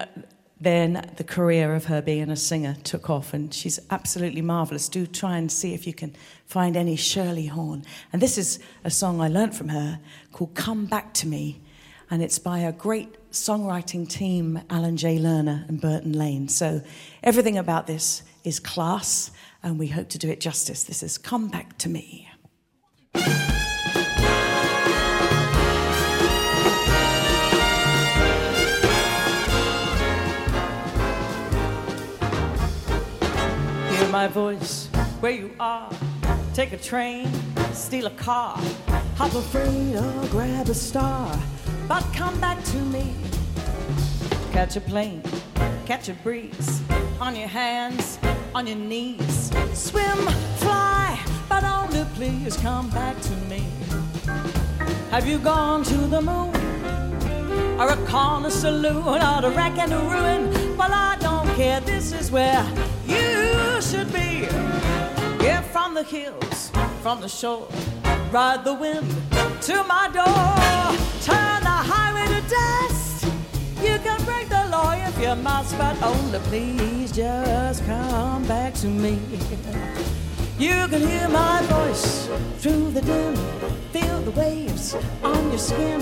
then 0.60 1.10
the 1.18 1.24
career 1.24 1.74
of 1.74 1.86
her 1.86 2.02
being 2.02 2.30
a 2.30 2.36
singer 2.36 2.76
took 2.84 3.10
off, 3.10 3.34
and 3.34 3.54
she's 3.54 3.80
absolutely 3.90 4.42
marvelous. 4.42 4.88
Do 4.88 5.06
try 5.06 5.38
and 5.38 5.52
see 5.52 5.74
if 5.74 5.86
you 5.86 5.94
can 5.94 6.16
find 6.46 6.78
any 6.78 6.96
Shirley 6.96 7.48
Horn. 7.48 7.84
And 8.14 8.22
this 8.22 8.38
is 8.38 8.60
a 8.86 8.90
song 8.90 9.20
I 9.20 9.28
learnt 9.28 9.56
from 9.56 9.70
her 9.70 10.00
called 10.32 10.56
Come 10.56 10.86
Back 10.86 11.14
to 11.16 11.28
Me, 11.28 11.62
and 12.10 12.24
it's 12.24 12.40
by 12.40 12.60
a 12.60 12.72
great 12.72 13.30
songwriting 13.32 14.08
team, 14.08 14.62
Alan 14.70 14.96
J. 14.96 15.18
Lerner 15.18 15.68
and 15.68 15.82
Burton 15.82 16.14
Lane. 16.14 16.48
So 16.48 16.82
everything 17.24 17.58
about 17.58 17.88
this 17.88 18.24
is 18.44 18.60
class, 18.60 19.32
and 19.62 19.80
we 19.80 19.88
hope 19.88 20.10
to 20.10 20.18
do 20.18 20.30
it 20.30 20.40
justice. 20.40 20.84
This 20.84 21.04
is 21.04 21.18
Come 21.18 21.48
Back 21.48 21.78
to 21.80 21.90
Me. 21.90 22.30
Hear 33.92 34.08
my 34.10 34.28
voice 34.28 34.88
where 35.20 35.32
you 35.32 35.52
are. 35.60 35.90
Take 36.54 36.74
a 36.74 36.78
train, 36.78 37.32
steal 37.72 38.08
a 38.08 38.12
car, 38.12 38.58
hop 39.16 39.34
a 39.34 39.42
freight 39.42 39.96
or 39.96 40.28
grab 40.28 40.70
a 40.70 40.74
star. 40.74 41.40
But 41.88 42.04
come 42.14 42.40
back 42.40 42.64
to 42.64 42.78
me. 42.78 43.16
Catch 44.52 44.76
a 44.76 44.82
plane, 44.82 45.24
catch 45.86 46.10
a 46.10 46.14
breeze 46.14 46.82
on 47.24 47.38
your 47.38 47.48
hands, 47.48 48.20
on 48.54 48.68
your 48.68 48.76
knees. 48.76 49.50
Swim, 49.74 50.18
fly, 50.58 51.18
but 51.48 51.64
only 51.64 52.04
please 52.16 52.58
come 52.58 52.90
back 52.90 53.16
to 53.22 53.34
me. 53.50 53.64
Have 55.10 55.26
you 55.26 55.40
gone 55.40 55.84
to 55.84 55.98
the 56.16 56.22
moon? 56.22 56.54
Or 57.80 57.88
a 57.88 57.96
corner 58.08 58.50
saloon, 58.50 59.08
or 59.08 59.42
the 59.42 59.54
wreck 59.56 59.78
and 59.78 59.94
the 59.94 60.00
ruin? 60.00 60.76
Well, 60.76 60.92
I 60.92 61.16
don't 61.22 61.48
care, 61.56 61.80
this 61.80 62.12
is 62.12 62.30
where 62.30 62.66
you 63.08 63.82
should 63.82 64.12
be. 64.12 64.30
Yeah, 65.46 65.62
from 65.62 65.94
the 65.94 66.04
hills, 66.04 66.72
from 67.02 67.22
the 67.22 67.30
shore, 67.30 67.70
ride 68.32 68.66
the 68.66 68.74
wind 68.74 69.10
to 69.62 69.76
my 69.86 70.10
door. 70.12 70.52
Turn 71.28 71.60
the 71.70 71.78
highway 71.92 72.28
to 72.36 72.42
dust. 72.50 72.93
Law 74.84 74.92
if 75.08 75.18
you 75.22 75.36
must, 75.36 75.78
but 75.78 75.96
only 76.04 76.40
please 76.50 77.12
just 77.12 77.86
come 77.86 78.44
back 78.48 78.74
to 78.84 78.88
me. 78.88 79.18
You 80.60 80.88
can 80.92 81.02
hear 81.08 81.28
my 81.30 81.62
voice 81.76 82.28
through 82.58 82.92
the 82.92 83.02
din, 83.02 83.36
feel 83.94 84.20
the 84.22 84.32
waves 84.32 84.96
on 85.24 85.42
your 85.52 85.64
skin 85.70 86.02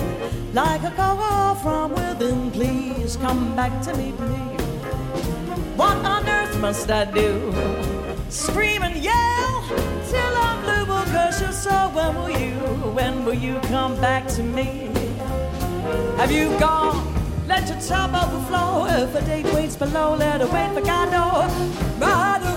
like 0.54 0.84
a 0.84 0.91
call 0.91 1.56
from 1.63 1.91
within. 1.91 2.50
Please 2.52 3.17
come 3.17 3.56
back 3.56 3.74
to 3.86 3.96
me, 3.96 4.13
please. 4.17 4.62
What 5.80 5.98
on 6.13 6.28
earth 6.28 6.60
must 6.60 6.89
I 6.89 7.06
do? 7.06 7.54
Scream 8.30 8.82
and 8.82 8.98
yell 8.98 9.54
till 10.10 10.36
I'm 10.48 10.58
blue, 10.63 10.86
will 10.91 11.06
curse 11.13 11.39
you. 11.41 11.52
So 11.52 11.76
when 11.98 12.15
will 12.15 12.34
you, 12.46 12.58
when 12.98 13.26
will 13.26 13.41
you 13.48 13.60
come 13.76 13.96
back 14.02 14.28
to 14.38 14.41
me? 14.41 14.89
Have 16.17 16.32
you 16.32 16.50
gone? 16.60 17.11
Let 17.52 17.68
your 17.68 17.82
top 17.82 18.14
overflow. 18.14 18.86
If 18.86 19.14
a 19.14 19.22
date 19.26 19.46
waits 19.54 19.76
below, 19.76 20.16
let 20.16 20.40
her 20.40 20.48
wait 20.48 20.74
for 20.74 20.80
God. 20.80 21.10
Oh. 21.12 21.98
No, 22.00 22.51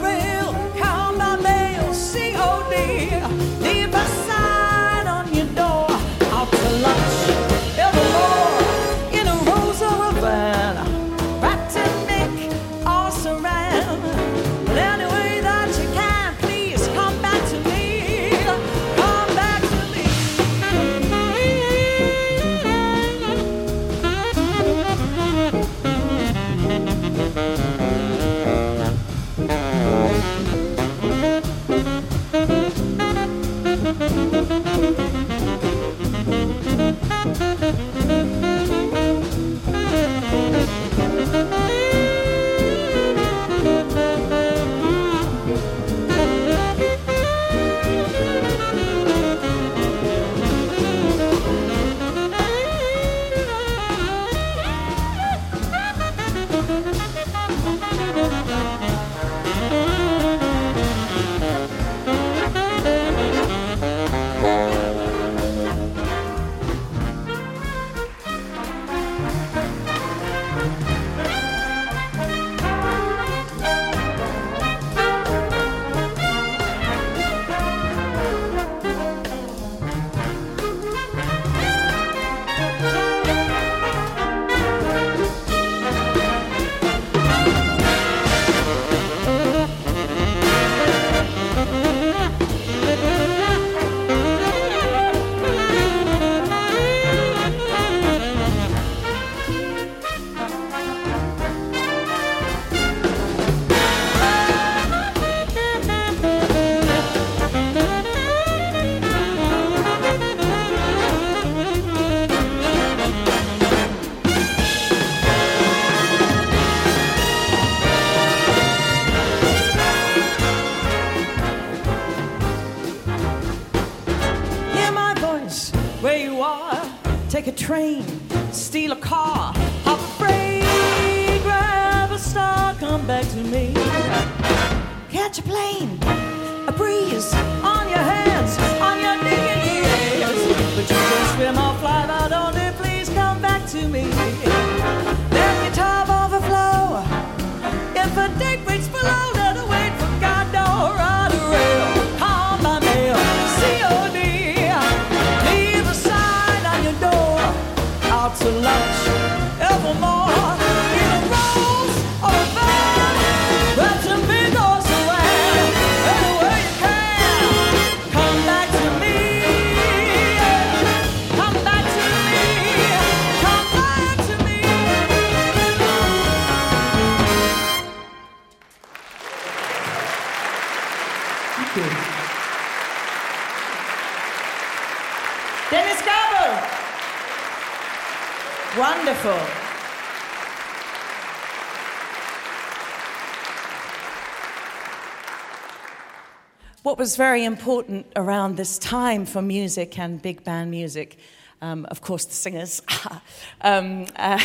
What 196.84 196.98
was 196.98 197.16
very 197.16 197.46
important 197.46 198.12
around 198.14 198.58
this 198.58 198.76
time 198.76 199.24
for 199.24 199.40
music 199.40 199.98
and 199.98 200.20
big 200.20 200.44
band 200.44 200.70
music, 200.70 201.16
um, 201.62 201.86
of 201.86 202.02
course, 202.02 202.26
the 202.26 202.34
singers, 202.34 202.82
um, 203.62 204.04
uh, 204.16 204.38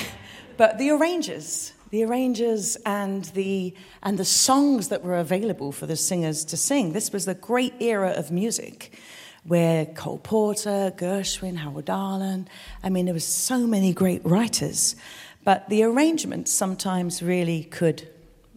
but 0.55 0.77
the 0.77 0.89
arrangers, 0.91 1.73
the 1.89 2.05
arrangers 2.05 2.77
and 2.85 3.25
the, 3.25 3.75
and 4.03 4.17
the 4.17 4.23
songs 4.23 4.87
that 4.87 5.03
were 5.03 5.17
available 5.17 5.73
for 5.73 5.85
the 5.85 5.97
singers 5.97 6.45
to 6.45 6.55
sing. 6.55 6.93
This 6.93 7.11
was 7.11 7.25
the 7.25 7.33
great 7.33 7.73
era 7.81 8.11
of 8.11 8.31
music 8.31 8.97
where 9.43 9.85
Cole 9.87 10.19
Porter, 10.19 10.93
Gershwin, 10.95 11.57
Harold 11.57 11.89
Arlen, 11.89 12.47
I 12.81 12.89
mean, 12.89 13.03
there 13.03 13.13
was 13.13 13.25
so 13.25 13.67
many 13.67 13.91
great 13.91 14.23
writers, 14.23 14.95
but 15.43 15.67
the 15.67 15.83
arrangements 15.83 16.53
sometimes 16.53 17.21
really 17.21 17.65
could 17.65 18.07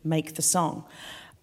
make 0.04 0.36
the 0.36 0.42
song. 0.42 0.84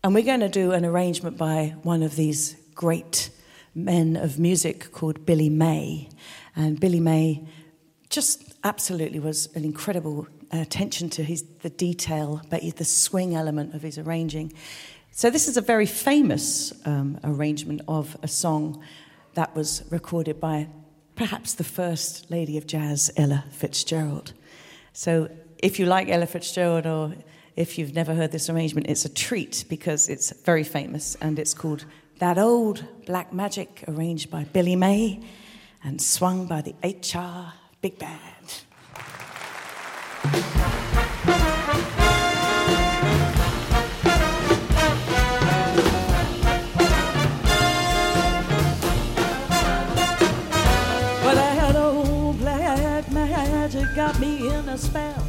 And 0.02 0.16
we're 0.16 0.24
going 0.24 0.40
to 0.40 0.50
do 0.50 0.72
an 0.72 0.86
arrangement 0.86 1.38
by 1.38 1.76
one 1.84 2.04
of 2.04 2.16
these 2.16 2.56
great 2.74 3.32
men 3.76 4.16
of 4.16 4.40
music 4.40 4.94
called 4.94 5.26
Billy 5.26 5.50
May. 5.50 6.08
And 6.56 6.80
Billy 6.80 7.02
May 7.02 7.46
just 8.10 8.54
absolutely 8.64 9.20
was 9.20 9.54
an 9.56 9.66
incredible 9.66 10.26
attention 10.54 11.10
to 11.10 11.24
his, 11.24 11.44
the 11.64 11.70
detail, 11.70 12.42
but 12.50 12.62
the 12.78 12.86
swing 12.86 13.36
element 13.36 13.76
of 13.76 13.82
his 13.82 13.98
arranging. 13.98 14.54
So, 15.12 15.30
this 15.30 15.50
is 15.50 15.58
a 15.58 15.62
very 15.62 15.86
famous 15.86 16.72
um, 16.86 17.20
arrangement 17.26 17.82
of 17.90 18.16
a 18.24 18.28
song 18.28 18.82
that 19.34 19.54
was 19.54 19.84
recorded 19.90 20.40
by 20.40 20.70
perhaps 21.16 21.56
the 21.56 21.66
first 21.66 22.32
lady 22.32 22.58
of 22.58 22.66
jazz, 22.66 23.12
Ella 23.18 23.44
Fitzgerald. 23.52 24.32
So, 24.94 25.30
if 25.58 25.78
you 25.78 25.88
like 25.88 26.08
Ella 26.08 26.26
Fitzgerald 26.26 26.86
or 26.86 27.16
if 27.60 27.78
you've 27.78 27.94
never 27.94 28.16
heard 28.16 28.32
this 28.32 28.50
arrangement, 28.50 28.88
it's 28.88 29.04
a 29.04 29.10
treat 29.10 29.66
because 29.68 30.08
it's 30.08 30.32
very 30.46 30.64
famous 30.64 31.18
and 31.20 31.38
it's 31.38 31.54
called 31.54 31.84
That 32.20 32.38
Old 32.38 32.86
Black 33.06 33.34
Magic, 33.34 33.84
arranged 33.86 34.32
by 34.32 34.46
Billy 34.46 34.78
May 34.78 35.22
and 35.84 36.02
swung 36.02 36.48
by 36.48 36.62
the 36.62 36.74
HR 36.82 37.54
Big 37.82 38.00
Band. 38.00 38.64
Got 53.96 54.20
me 54.22 54.48
in 54.48 54.70
a 54.70 54.78
spell. 54.78 55.29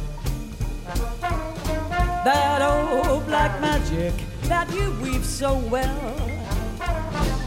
That 2.23 2.61
old 2.61 3.25
black 3.25 3.59
magic 3.59 4.13
that 4.43 4.71
you 4.71 4.91
weave 5.01 5.25
so 5.25 5.57
well. 5.57 6.15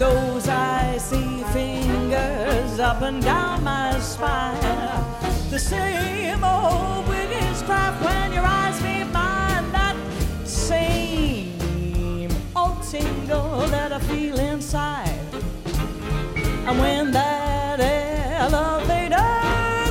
Those 0.01 0.49
icy 0.49 1.45
fingers 1.53 2.81
up 2.81 3.03
and 3.03 3.23
down 3.23 3.63
my 3.63 3.97
spine. 4.01 4.59
The 5.51 5.61
same 5.61 6.43
old 6.43 7.07
witchcraft 7.07 8.05
when 8.05 8.33
your 8.33 8.45
eyes 8.45 8.83
meet 8.83 9.05
mine. 9.13 9.71
That 9.71 9.95
same 10.45 12.33
old 12.57 12.83
tingle 12.83 13.61
that 13.69 13.93
I 13.93 14.01
feel 14.01 14.41
inside. 14.41 15.21
And 16.67 16.81
when 16.81 17.13
that 17.13 17.79
elevator 17.79 19.23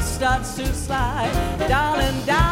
starts 0.02 0.56
to 0.56 0.66
slide, 0.74 1.32
darling, 1.70 2.26
down, 2.26 2.43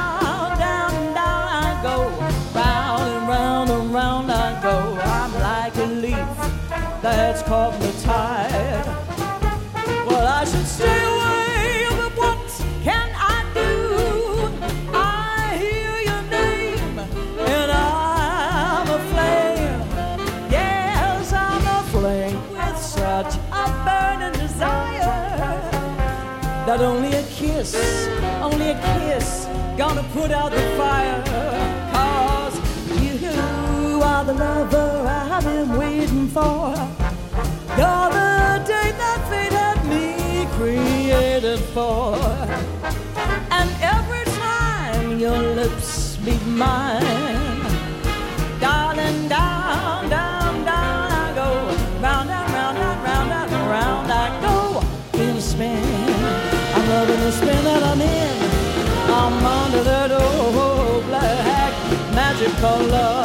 that's 7.01 7.41
caught 7.43 7.79
the 7.79 7.91
tide. 8.03 8.85
Well, 10.07 10.27
I 10.27 10.45
should 10.45 10.67
stay 10.67 10.85
away, 10.85 11.87
but 11.89 12.15
what 12.15 12.37
can 12.83 13.09
I 13.15 13.43
do? 13.55 13.73
I 14.93 15.57
hear 15.57 15.95
your 16.09 16.21
name, 16.29 16.99
and 16.99 17.71
I'm 17.71 18.87
aflame. 18.87 19.81
Yes, 20.51 21.33
I'm 21.33 21.65
aflame 21.81 22.39
with 22.51 22.77
such 22.77 23.35
a 23.51 23.65
burning 23.85 24.39
desire 24.39 25.59
that 26.67 26.81
only 26.81 27.13
a 27.13 27.23
kiss, 27.23 27.75
only 28.41 28.69
a 28.69 28.79
kiss, 28.99 29.47
gonna 29.75 30.03
put 30.13 30.29
out 30.31 30.51
the 30.51 30.61
fire. 30.77 31.80
Cause 34.21 34.29
you 34.29 34.33
are 34.33 34.37
the 34.37 34.43
lover 34.45 35.07
I've 35.07 35.43
been 35.43 35.77
waiting 35.77 36.27
for. 36.27 36.75
You're 37.79 38.09
the 38.17 38.61
date 38.67 38.97
that 39.01 39.19
fate 39.29 39.51
had 39.51 39.83
me 39.89 40.45
created 40.57 41.59
for. 41.73 42.15
And 43.49 43.69
every 43.81 44.23
time 44.37 45.19
your 45.19 45.39
lips 45.55 46.19
meet 46.19 46.45
mine, 46.45 47.01
darling, 48.59 49.27
down, 49.27 50.07
down, 50.09 50.65
down 50.65 51.11
I 51.11 51.31
go. 51.33 51.49
Round 51.99 52.29
and 52.29 52.53
round 52.53 52.77
and 52.77 53.03
round 53.03 53.31
and 53.31 53.69
round 53.71 54.11
I 54.11 54.27
go. 54.45 54.83
In 55.19 55.35
a 55.35 55.41
spin, 55.41 55.83
I'm 56.75 56.89
loving 56.89 57.21
the 57.21 57.31
spin 57.31 57.63
that 57.63 57.83
I'm 57.83 58.01
in. 58.01 58.37
I'm 59.09 59.45
under 59.45 59.83
that 59.83 60.11
old 60.11 61.05
black 61.05 61.73
magical 62.13 62.85
love. 62.85 63.20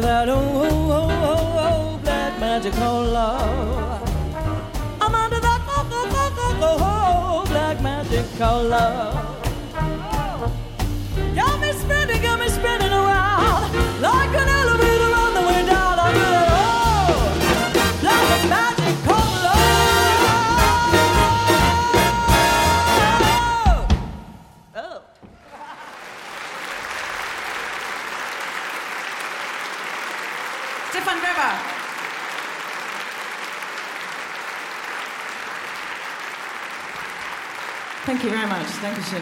I'm 0.00 0.06
under 0.06 0.24
that 0.24 0.28
old 0.30 2.02
black 2.02 2.40
magical 2.40 3.02
love. 3.04 4.02
I'm 4.98 5.14
under 5.14 5.40
that 5.40 5.60
old 6.62 7.48
black 7.48 7.82
magical 7.82 8.62
love. 8.62 9.19
Dankeschön. 38.82 39.20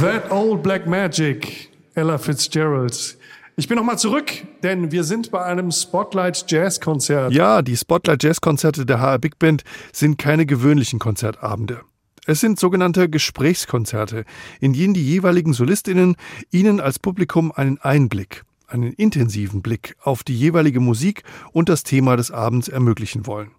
That 0.00 0.30
Old 0.30 0.62
Black 0.62 0.86
Magic, 0.86 1.70
Ella 1.94 2.16
Fitzgerald. 2.16 3.18
Ich 3.56 3.68
bin 3.68 3.76
nochmal 3.76 3.98
zurück, 3.98 4.30
denn 4.62 4.90
wir 4.90 5.04
sind 5.04 5.30
bei 5.30 5.42
einem 5.44 5.70
Spotlight 5.70 6.44
Jazz 6.48 6.80
Konzert. 6.80 7.32
Ja, 7.32 7.62
die 7.62 7.76
Spotlight 7.76 8.22
Jazz 8.22 8.40
Konzerte 8.40 8.86
der 8.86 9.00
HR 9.00 9.18
Big 9.18 9.38
Band 9.38 9.64
sind 9.92 10.18
keine 10.18 10.46
gewöhnlichen 10.46 10.98
Konzertabende. 10.98 11.82
Es 12.26 12.40
sind 12.40 12.58
sogenannte 12.58 13.08
Gesprächskonzerte, 13.08 14.24
in 14.60 14.72
denen 14.72 14.94
die 14.94 15.06
jeweiligen 15.06 15.52
Solistinnen 15.52 16.16
Ihnen 16.50 16.80
als 16.80 16.98
Publikum 16.98 17.52
einen 17.52 17.78
Einblick, 17.78 18.44
einen 18.66 18.92
intensiven 18.92 19.62
Blick 19.62 19.94
auf 20.02 20.24
die 20.24 20.36
jeweilige 20.36 20.80
Musik 20.80 21.22
und 21.52 21.68
das 21.68 21.82
Thema 21.82 22.16
des 22.16 22.30
Abends 22.30 22.68
ermöglichen 22.68 23.26
wollen. 23.26 23.50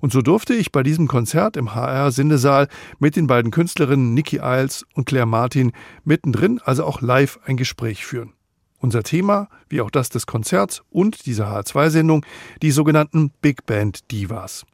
Und 0.00 0.12
so 0.12 0.22
durfte 0.22 0.54
ich 0.54 0.72
bei 0.72 0.82
diesem 0.82 1.08
Konzert 1.08 1.56
im 1.56 1.74
HR 1.74 2.10
Sendesaal 2.10 2.68
mit 2.98 3.16
den 3.16 3.26
beiden 3.26 3.50
Künstlerinnen 3.50 4.14
Nikki 4.14 4.40
Iles 4.42 4.84
und 4.94 5.06
Claire 5.06 5.26
Martin 5.26 5.72
mittendrin, 6.04 6.60
also 6.64 6.84
auch 6.84 7.00
live, 7.00 7.38
ein 7.44 7.56
Gespräch 7.56 8.04
führen. 8.04 8.32
Unser 8.78 9.02
Thema, 9.02 9.48
wie 9.68 9.80
auch 9.80 9.90
das 9.90 10.10
des 10.10 10.26
Konzerts 10.26 10.82
und 10.90 11.24
dieser 11.26 11.48
HR2-Sendung, 11.48 12.26
die 12.60 12.70
sogenannten 12.70 13.30
Big 13.40 13.64
Band 13.64 14.10
Divas. 14.10 14.66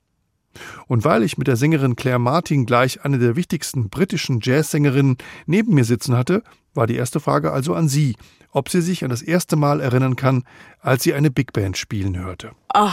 Und 0.89 1.05
weil 1.05 1.23
ich 1.23 1.39
mit 1.39 1.47
der 1.47 1.57
Sängerin 1.57 1.95
Claire 1.95 2.19
Martin 2.19 2.67
gleich 2.67 3.05
eine 3.05 3.19
der 3.19 3.37
wichtigsten 3.37 3.89
britischen 3.89 4.41
Jazzsängerinnen 4.43 5.17
neben 5.47 5.75
mir 5.75 5.85
sitzen 5.85 6.17
hatte, 6.17 6.43
war 6.75 6.89
die 6.89 6.97
erste 6.97 7.21
Frage 7.21 7.53
also 7.53 7.75
an 7.75 7.89
sie, 7.89 8.17
ob 8.53 8.69
sie 8.69 8.81
sich 8.81 9.05
an 9.05 9.11
das 9.11 9.23
erste 9.23 9.57
Mal 9.57 9.81
erinnern 9.81 10.17
kann, 10.17 10.43
als 10.81 11.05
sie 11.05 11.15
eine 11.15 11.31
Big 11.31 11.53
Band 11.53 11.79
spielen 11.79 12.19
hörte. 12.19 12.51
Oh, 12.75 12.89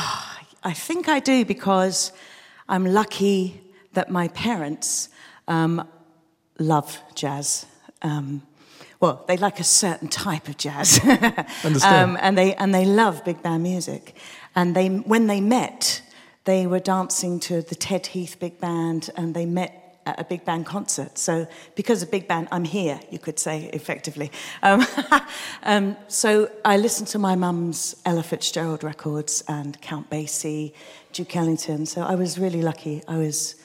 I 0.67 0.73
think 0.73 1.07
I 1.07 1.21
do 1.21 1.45
because 1.45 2.11
I'm 2.67 2.85
lucky 2.85 3.61
that 3.93 4.11
my 4.11 4.27
parents 4.27 5.07
um, 5.47 5.87
love 6.59 6.99
jazz. 7.15 7.65
Um, 8.01 8.41
well, 8.99 9.23
they 9.29 9.37
like 9.37 9.61
a 9.61 9.63
certain 9.63 10.09
type 10.09 10.49
of 10.49 10.57
jazz, 10.57 10.99
Understand. 11.63 12.11
um, 12.11 12.17
and 12.19 12.37
they 12.37 12.53
and 12.55 12.75
they 12.75 12.83
love 12.83 13.23
big 13.23 13.41
band 13.41 13.63
music. 13.63 14.15
And 14.55 14.75
they, 14.75 14.89
when 14.89 15.27
they 15.27 15.39
met, 15.39 16.01
they 16.43 16.67
were 16.67 16.79
dancing 16.81 17.39
to 17.41 17.61
the 17.61 17.75
Ted 17.75 18.07
Heath 18.07 18.35
Big 18.37 18.59
Band, 18.59 19.09
and 19.15 19.33
they 19.33 19.45
met 19.45 19.86
at 20.07 20.19
a 20.19 20.23
big 20.23 20.45
band 20.45 20.65
concert. 20.65 21.17
So, 21.17 21.47
because 21.75 22.01
of 22.01 22.09
big 22.09 22.27
band, 22.27 22.47
I'm 22.51 22.63
here. 22.63 22.99
You 23.11 23.19
could 23.19 23.39
say 23.39 23.69
effectively. 23.73 24.31
Um, 24.63 24.85
um, 25.63 25.97
so, 26.07 26.49
I 26.63 26.77
listened 26.77 27.09
to 27.09 27.19
my 27.19 27.35
mum's 27.35 27.95
Ella 28.05 28.23
Fitzgerald 28.23 28.83
records 28.83 29.43
and 29.47 29.79
Count 29.81 30.09
Basie, 30.09 30.73
Duke 31.11 31.35
Ellington. 31.35 31.85
So, 31.85 32.01
I 32.01 32.15
was 32.15 32.39
really 32.39 32.61
lucky. 32.61 33.03
I 33.07 33.17
was 33.17 33.55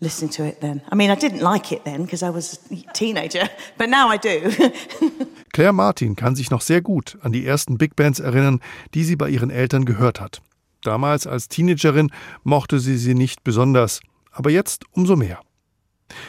listening 0.00 0.30
to 0.32 0.44
it 0.44 0.60
then. 0.60 0.82
I 0.90 0.96
mean, 0.96 1.10
I 1.10 1.14
didn't 1.14 1.40
like 1.40 1.70
it 1.72 1.84
then 1.84 2.02
because 2.02 2.24
I 2.24 2.30
was 2.30 2.58
a 2.70 2.92
teenager, 2.92 3.48
but 3.78 3.88
now 3.88 4.08
I 4.08 4.16
do. 4.16 4.50
Claire 5.52 5.72
Martin 5.72 6.16
kann 6.16 6.34
sich 6.34 6.50
noch 6.50 6.62
sehr 6.62 6.80
gut 6.80 7.18
an 7.22 7.32
die 7.32 7.46
ersten 7.46 7.78
Big 7.78 7.94
Bands 7.94 8.18
erinnern, 8.18 8.60
die 8.94 9.04
sie 9.04 9.16
bei 9.16 9.28
ihren 9.28 9.50
Eltern 9.50 9.84
gehört 9.84 10.20
hat. 10.20 10.42
Damals 10.82 11.26
als 11.26 11.48
Teenagerin 11.48 12.10
mochte 12.42 12.80
sie 12.80 12.96
sie 12.96 13.14
nicht 13.14 13.44
besonders, 13.44 14.00
aber 14.32 14.50
jetzt 14.50 14.84
umso 14.92 15.14
mehr. 15.14 15.40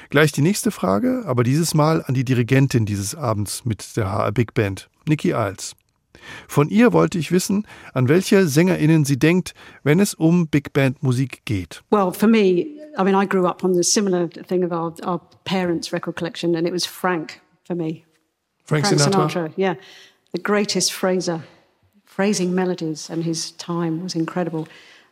Gleich 0.10 0.32
die 0.32 0.42
nächste 0.42 0.72
Frage, 0.72 1.24
aber 1.26 1.44
dieses 1.44 1.74
Mal 1.74 2.04
an 2.06 2.14
die 2.14 2.26
Dirigentin 2.26 2.86
dieses 2.86 3.16
Abends 3.16 3.66
mit 3.66 3.96
der 3.98 4.12
HR 4.12 4.32
Big 4.32 4.54
Band, 4.54 4.90
Nikki 5.08 5.32
Iles. 5.32 5.76
Von 6.48 6.70
ihr 6.70 6.94
wollte 6.94 7.18
ich 7.18 7.32
wissen, 7.32 7.68
an 7.94 8.08
welche 8.08 8.48
SängerInnen 8.48 9.06
sie 9.06 9.18
denkt, 9.18 9.54
wenn 9.84 10.00
es 10.00 10.14
um 10.14 10.48
Big 10.48 10.74
Band 10.74 11.04
Musik 11.04 11.42
geht. 11.46 11.84
Well, 11.92 12.12
for 12.12 12.28
me, 12.28 12.66
I 12.98 13.04
mean, 13.04 13.16
I 13.16 13.26
grew 13.26 13.46
up 13.46 13.64
on 13.64 13.74
the 13.74 13.84
similar 13.84 14.30
thing 14.30 14.64
of 14.64 14.72
our, 14.72 14.94
our 15.04 15.20
parents' 15.46 15.92
record 15.92 16.16
collection, 16.16 16.56
and 16.56 16.68
it 16.68 16.74
was 16.74 16.86
Frank 16.86 17.42
for 17.66 17.76
me. 17.76 18.06
Frank, 18.66 18.86
Sinatra. 18.86 19.52
yeah. 19.58 19.76
The 20.32 20.42
greatest 20.42 20.92
phraser, 20.92 21.44
phrasing 22.06 22.56
melodies, 22.56 23.10
and 23.10 23.24
his 23.24 23.52
time 23.52 24.02
was 24.02 24.16
incredible. 24.16 24.68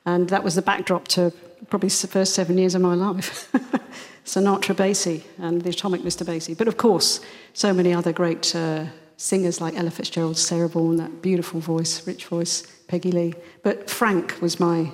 And 0.06 0.30
that 0.30 0.44
was 0.44 0.56
the 0.56 0.62
backdrop 0.62 1.08
to 1.10 1.32
probably 1.70 1.90
the 1.90 2.08
first 2.08 2.34
seven 2.34 2.58
years 2.58 2.74
of 2.74 2.82
my 2.82 2.96
life. 2.96 3.52
Sinatra 4.26 4.76
Basie 4.76 5.24
and 5.40 5.62
the 5.62 5.70
Atomic 5.70 6.02
Mr. 6.02 6.26
Basie. 6.26 6.58
But 6.58 6.68
of 6.68 6.78
course, 6.78 7.22
so 7.54 7.74
many 7.74 7.94
other 7.94 8.14
great 8.14 8.56
uh, 8.56 8.86
singers 9.18 9.60
like 9.60 9.78
Ella 9.78 9.92
Fitzgerald, 9.92 10.38
Sarah 10.38 10.70
Vaughan, 10.70 10.98
that 10.98 11.22
beautiful 11.22 11.60
voice, 11.60 12.06
rich 12.08 12.26
voice, 12.26 12.64
Peggy 12.88 13.12
Lee. 13.12 13.34
But 13.64 13.90
Frank 13.90 14.42
was 14.42 14.60
my 14.60 14.92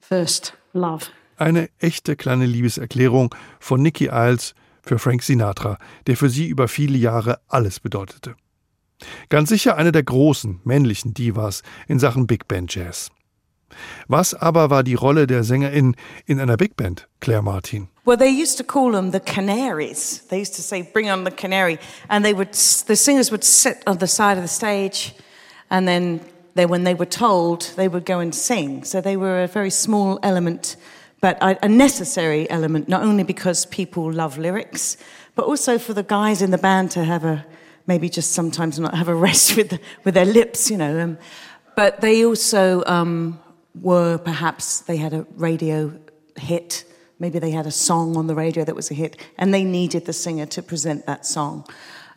first 0.00 0.52
love. 0.72 1.10
Eine 1.38 1.68
echte 1.78 2.16
kleine 2.16 2.46
Liebeserklärung 2.46 3.34
von 3.60 3.82
Nikki 3.82 4.08
Iles 4.10 4.54
für 4.82 4.98
Frank 4.98 5.22
Sinatra, 5.22 5.78
der 6.06 6.16
für 6.16 6.30
sie 6.30 6.46
über 6.46 6.68
viele 6.68 6.96
Jahre 6.96 7.40
alles 7.48 7.80
bedeutete. 7.80 8.36
Ganz 9.28 9.50
sicher 9.50 9.76
eine 9.76 9.92
der 9.92 10.02
großen 10.02 10.60
männlichen 10.64 11.12
Divas 11.12 11.62
in 11.88 11.98
Sachen 11.98 12.26
Big 12.26 12.48
Band 12.48 12.74
Jazz. 12.74 13.10
Was 14.08 14.34
aber 14.34 14.70
war 14.70 14.82
die 14.82 14.94
Rolle 14.94 15.26
der 15.26 15.42
Sängerin 15.44 15.96
in 16.26 16.40
einer 16.40 16.56
Big 16.56 16.76
Band, 16.76 17.08
Claire 17.20 17.42
Martin? 17.42 17.88
Well, 18.04 18.16
they 18.16 18.30
used 18.30 18.56
to 18.58 18.64
call 18.64 18.92
them 18.92 19.10
the 19.10 19.20
canaries. 19.20 20.22
They 20.28 20.38
used 20.38 20.54
to 20.54 20.62
say, 20.62 20.82
"Bring 20.82 21.10
on 21.10 21.24
the 21.24 21.32
canary," 21.32 21.78
and 22.08 22.24
they 22.24 22.32
would. 22.32 22.52
The 22.86 22.96
singers 22.96 23.30
would 23.30 23.44
sit 23.44 23.82
on 23.86 23.98
the 23.98 24.06
side 24.06 24.36
of 24.36 24.44
the 24.44 24.48
stage, 24.48 25.14
and 25.70 25.86
then 25.88 26.20
they, 26.54 26.66
when 26.66 26.84
they 26.84 26.94
were 26.94 27.08
told, 27.08 27.72
they 27.76 27.88
would 27.88 28.04
go 28.04 28.20
and 28.20 28.34
sing. 28.34 28.84
So 28.84 29.00
they 29.00 29.16
were 29.16 29.42
a 29.42 29.48
very 29.48 29.70
small 29.70 30.18
element, 30.22 30.76
but 31.20 31.36
a 31.40 31.68
necessary 31.68 32.48
element, 32.48 32.88
not 32.88 33.02
only 33.02 33.24
because 33.24 33.66
people 33.66 34.12
love 34.12 34.38
lyrics, 34.38 34.96
but 35.34 35.46
also 35.46 35.78
for 35.78 35.92
the 35.92 36.04
guys 36.04 36.42
in 36.42 36.50
the 36.50 36.58
band 36.58 36.92
to 36.92 37.04
have 37.04 37.24
a 37.24 37.44
maybe 37.86 38.08
just 38.08 38.32
sometimes 38.32 38.78
not 38.78 38.94
have 38.94 39.08
a 39.08 39.14
rest 39.28 39.56
with 39.56 39.78
with 40.04 40.14
their 40.14 40.26
lips, 40.26 40.70
you 40.70 40.76
know. 40.76 41.00
Um, 41.00 41.18
but 41.74 42.00
they 42.00 42.24
also 42.24 42.82
um, 42.86 43.38
were 43.80 44.18
perhaps 44.18 44.80
they 44.80 44.96
had 44.96 45.12
a 45.12 45.26
radio 45.36 45.92
hit. 46.36 46.84
Maybe 47.18 47.38
they 47.38 47.50
had 47.50 47.66
a 47.66 47.70
song 47.70 48.16
on 48.16 48.26
the 48.26 48.34
radio 48.34 48.64
that 48.64 48.74
was 48.74 48.90
a 48.90 48.94
hit, 48.94 49.16
and 49.38 49.52
they 49.52 49.64
needed 49.64 50.04
the 50.04 50.12
singer 50.12 50.46
to 50.46 50.62
present 50.62 51.06
that 51.06 51.26
song. 51.26 51.66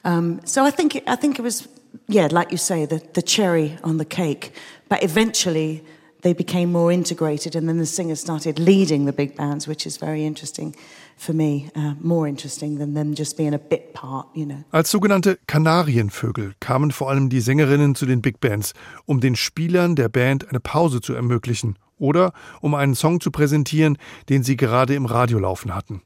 Um, 0.04 0.42
so 0.46 0.64
I 0.64 0.72
think 0.72 0.96
it, 0.96 1.04
I 1.08 1.16
think 1.16 1.40
it 1.40 1.42
was 1.42 1.68
yeah, 2.08 2.28
like 2.32 2.52
you 2.52 2.58
say, 2.58 2.86
the, 2.86 3.02
the 3.14 3.22
cherry 3.22 3.78
on 3.84 3.98
the 3.98 4.06
cake. 4.06 4.54
But 4.88 5.04
eventually, 5.04 5.84
they 6.22 6.34
became 6.34 6.72
more 6.72 6.94
integrated, 6.94 7.56
and 7.56 7.68
then 7.68 7.80
the 7.80 7.86
singers 7.86 8.20
started 8.20 8.60
leading 8.60 9.06
the 9.06 9.12
big 9.12 9.36
bands, 9.36 9.68
which 9.68 9.86
is 9.86 9.98
very 9.98 10.26
interesting 10.26 10.76
for 11.18 11.34
me, 11.34 11.70
uh, 11.76 11.94
more 12.00 12.28
interesting 12.28 12.78
than 12.78 12.94
them 12.94 13.14
just 13.16 13.38
being 13.38 13.54
a 13.54 13.60
bit 13.60 13.94
part, 13.94 14.28
you 14.34 14.46
know. 14.46 14.64
Als 14.72 14.92
sogenannte 14.92 15.38
Kanarienvögel 15.48 16.54
kamen 16.60 16.92
vor 16.92 17.10
allem 17.10 17.30
die 17.30 17.42
Sängerinnen 17.42 17.96
zu 17.96 18.06
den 18.06 18.22
Big 18.22 18.40
Bands, 18.40 18.74
um 19.06 19.20
den 19.20 19.36
Spielern 19.36 19.96
der 19.96 20.10
Band 20.10 20.50
eine 20.50 20.60
Pause 20.60 21.02
zu 21.02 21.14
ermöglichen 21.14 21.78
oder 21.98 22.34
um 22.62 22.76
einen 22.76 22.96
Song 22.96 23.20
zu 23.20 23.32
präsentieren, 23.32 23.98
den 24.30 24.44
sie 24.44 24.56
gerade 24.56 24.96
im 24.96 25.06
Radio 25.06 25.40
laufen 25.40 25.76
hatten. 25.76 26.02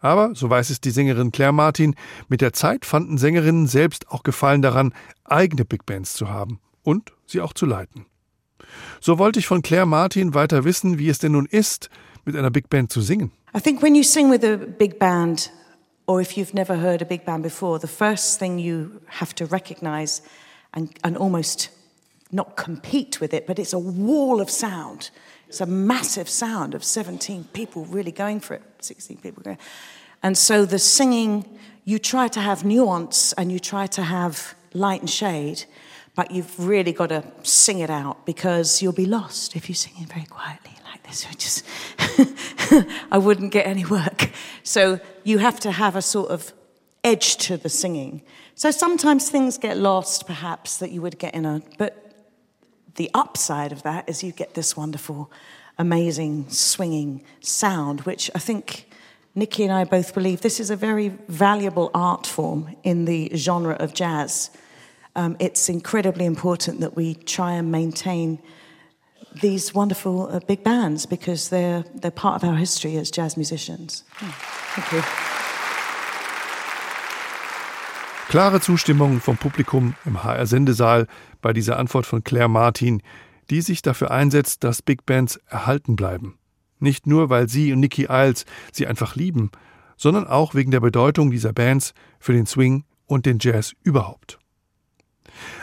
Aber, 0.00 0.34
so 0.34 0.48
weiß 0.48 0.70
es 0.70 0.80
die 0.80 0.92
Sängerin 0.92 1.32
Claire 1.32 1.52
Martin, 1.52 1.96
mit 2.28 2.40
der 2.40 2.52
Zeit 2.52 2.84
fanden 2.84 3.18
Sängerinnen 3.18 3.66
selbst 3.66 4.08
auch 4.10 4.22
Gefallen 4.22 4.62
daran, 4.62 4.94
eigene 5.24 5.64
Big 5.64 5.86
Bands 5.86 6.14
zu 6.14 6.28
haben 6.28 6.60
und 6.84 7.12
sie 7.26 7.40
auch 7.40 7.52
zu 7.52 7.66
leiten. 7.66 8.06
So 9.00 9.18
wollte 9.18 9.38
ich 9.38 9.46
von 9.46 9.62
Claire 9.62 9.86
Martin 9.86 10.34
weiter 10.34 10.64
wissen, 10.64 10.98
wie 10.98 11.08
es 11.08 11.18
denn 11.18 11.32
nun 11.32 11.46
ist, 11.46 11.90
mit 12.24 12.36
einer 12.36 12.50
Big 12.50 12.68
Band 12.68 12.92
zu 12.92 13.00
singen. 13.00 13.32
I 13.54 13.60
think 13.60 13.82
when 13.82 13.94
you 13.94 14.02
sing 14.02 14.30
with 14.30 14.44
a 14.44 14.56
big 14.56 14.98
band, 14.98 15.50
or 16.06 16.20
if 16.20 16.36
you've 16.36 16.54
never 16.54 16.76
heard 16.76 17.00
a 17.00 17.04
big 17.04 17.24
band 17.24 17.42
before, 17.42 17.78
the 17.80 17.86
first 17.86 18.38
thing 18.38 18.58
you 18.58 19.00
have 19.06 19.34
to 19.34 19.46
recognize 19.46 20.22
and, 20.72 20.90
and 21.02 21.16
almost 21.16 21.70
not 22.30 22.56
compete 22.56 23.20
with 23.20 23.32
it, 23.32 23.46
but 23.46 23.58
it's 23.58 23.72
a 23.72 23.78
wall 23.78 24.40
of 24.40 24.50
sound. 24.50 25.10
It's 25.48 25.62
a 25.62 25.66
massive 25.66 26.28
sound 26.28 26.74
of 26.74 26.84
17 26.84 27.44
people 27.52 27.86
really 27.86 28.12
going 28.12 28.40
for 28.40 28.54
it, 28.54 28.62
16 28.80 29.16
people 29.18 29.42
going. 29.42 29.58
And 30.22 30.36
so 30.36 30.66
the 30.66 30.78
singing, 30.78 31.44
you 31.84 31.98
try 31.98 32.28
to 32.28 32.40
have 32.40 32.64
nuance 32.64 33.32
and 33.34 33.50
you 33.50 33.58
try 33.58 33.86
to 33.86 34.02
have 34.02 34.54
light 34.74 35.00
and 35.00 35.08
shade, 35.08 35.64
but 36.18 36.32
you've 36.32 36.58
really 36.58 36.90
got 36.90 37.10
to 37.10 37.22
sing 37.44 37.78
it 37.78 37.90
out 37.90 38.26
because 38.26 38.82
you'll 38.82 38.92
be 38.92 39.06
lost 39.06 39.54
if 39.54 39.68
you 39.68 39.74
sing 39.76 39.92
it 39.98 40.08
very 40.08 40.24
quietly 40.24 40.72
like 40.90 41.00
this. 41.04 41.24
I 41.30 41.32
Just 41.34 41.64
I 43.12 43.18
wouldn't 43.18 43.52
get 43.52 43.68
any 43.68 43.84
work. 43.84 44.30
So 44.64 44.98
you 45.22 45.38
have 45.38 45.60
to 45.60 45.70
have 45.70 45.94
a 45.94 46.02
sort 46.02 46.32
of 46.32 46.52
edge 47.04 47.36
to 47.36 47.56
the 47.56 47.68
singing. 47.68 48.22
So 48.56 48.72
sometimes 48.72 49.30
things 49.30 49.58
get 49.58 49.76
lost, 49.76 50.26
perhaps 50.26 50.78
that 50.78 50.90
you 50.90 51.00
would 51.02 51.20
get 51.20 51.36
in 51.36 51.46
a. 51.46 51.62
But 51.78 52.12
the 52.96 53.12
upside 53.14 53.70
of 53.70 53.84
that 53.84 54.08
is 54.08 54.24
you 54.24 54.32
get 54.32 54.54
this 54.54 54.76
wonderful, 54.76 55.30
amazing 55.78 56.50
swinging 56.50 57.22
sound, 57.42 58.00
which 58.00 58.28
I 58.34 58.40
think 58.40 58.90
Nikki 59.36 59.62
and 59.62 59.72
I 59.72 59.84
both 59.84 60.14
believe 60.14 60.40
this 60.40 60.58
is 60.58 60.68
a 60.68 60.76
very 60.76 61.10
valuable 61.28 61.92
art 61.94 62.26
form 62.26 62.74
in 62.82 63.04
the 63.04 63.30
genre 63.36 63.74
of 63.74 63.94
jazz 63.94 64.50
um, 65.18 65.36
it's 65.40 65.68
incredibly 65.68 66.24
important 66.24 66.80
that 66.80 66.96
we 66.96 67.14
try 67.14 67.52
and 67.52 67.72
maintain 67.72 68.38
these 69.42 69.74
wonderful 69.74 70.28
uh, 70.30 70.38
big 70.46 70.62
bands 70.62 71.06
because 71.06 71.50
they're, 71.50 71.84
they're 72.00 72.10
part 72.12 72.36
of 72.36 72.48
our 72.48 72.56
history 72.56 72.96
as 72.96 73.10
jazz 73.10 73.36
musicians. 73.36 74.04
Oh, 74.22 74.34
thank 74.74 74.92
you. 74.92 75.02
Klare 78.28 78.60
Zustimmung 78.60 79.20
vom 79.20 79.38
Publikum 79.38 79.94
im 80.04 80.22
HR-Sendesaal 80.22 81.06
bei 81.40 81.52
dieser 81.52 81.78
Antwort 81.78 82.06
von 82.06 82.22
Claire 82.22 82.48
Martin, 82.48 83.02
die 83.50 83.62
sich 83.62 83.82
dafür 83.82 84.10
einsetzt, 84.10 84.62
dass 84.64 84.82
Big 84.82 85.06
Bands 85.06 85.40
erhalten 85.48 85.96
bleiben. 85.96 86.38
Nicht 86.78 87.06
nur, 87.06 87.30
weil 87.30 87.48
sie 87.48 87.72
und 87.72 87.80
Nicky 87.80 88.06
Isles 88.08 88.44
sie 88.70 88.86
einfach 88.86 89.16
lieben, 89.16 89.50
sondern 89.96 90.26
auch 90.26 90.54
wegen 90.54 90.70
der 90.70 90.80
Bedeutung 90.80 91.30
dieser 91.30 91.52
Bands 91.52 91.92
für 92.20 92.34
den 92.34 92.46
Swing 92.46 92.84
und 93.06 93.24
den 93.24 93.38
Jazz 93.40 93.72
überhaupt. 93.82 94.38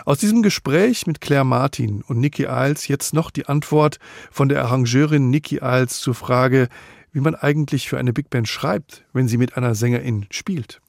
Aus 0.05 0.19
diesem 0.19 0.41
Gespräch 0.43 1.07
mit 1.07 1.21
Claire 1.21 1.45
Martin 1.45 2.03
und 2.07 2.19
Nikki 2.19 2.45
Isles 2.49 2.87
jetzt 2.87 3.13
noch 3.13 3.31
die 3.31 3.47
Antwort 3.47 3.99
von 4.31 4.49
der 4.49 4.63
Arrangeurin 4.63 5.29
Nikki 5.29 5.59
Isles 5.61 5.99
zur 5.99 6.15
Frage, 6.15 6.69
wie 7.11 7.21
man 7.21 7.35
eigentlich 7.35 7.87
für 7.89 7.97
eine 7.97 8.13
Big 8.13 8.29
Band 8.29 8.47
schreibt, 8.47 9.05
wenn 9.13 9.27
sie 9.27 9.37
mit 9.37 9.57
einer 9.57 9.75
Sängerin 9.75 10.25
spielt. 10.31 10.81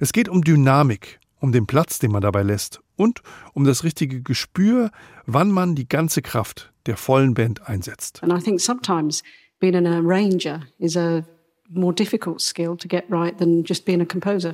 Es 0.00 0.12
geht 0.12 0.28
um 0.28 0.42
Dynamik, 0.42 1.20
um 1.40 1.52
den 1.52 1.66
Platz, 1.66 1.98
den 1.98 2.10
man 2.10 2.22
dabei 2.22 2.42
lässt 2.42 2.80
und 2.96 3.22
um 3.52 3.64
das 3.64 3.84
richtige 3.84 4.22
Gespür, 4.22 4.90
wann 5.26 5.50
man 5.50 5.74
die 5.74 5.88
ganze 5.88 6.22
Kraft 6.22 6.72
der 6.86 6.96
vollen 6.96 7.34
Band 7.34 7.68
einsetzt. 7.68 8.22
And 8.22 8.32
I 8.32 8.42
think 8.42 8.60
sometimes 8.60 9.22
being 9.60 9.74
an 9.74 9.86
arranger 9.86 10.62
is 10.78 10.96
a 10.96 11.24
more 11.70 11.92
difficult 11.92 12.40
skill 12.40 12.76
to 12.76 12.88
get 12.88 13.04
right 13.08 13.36
than 13.38 13.64
just 13.64 13.84
being 13.84 14.00
a 14.00 14.06
composer. 14.06 14.52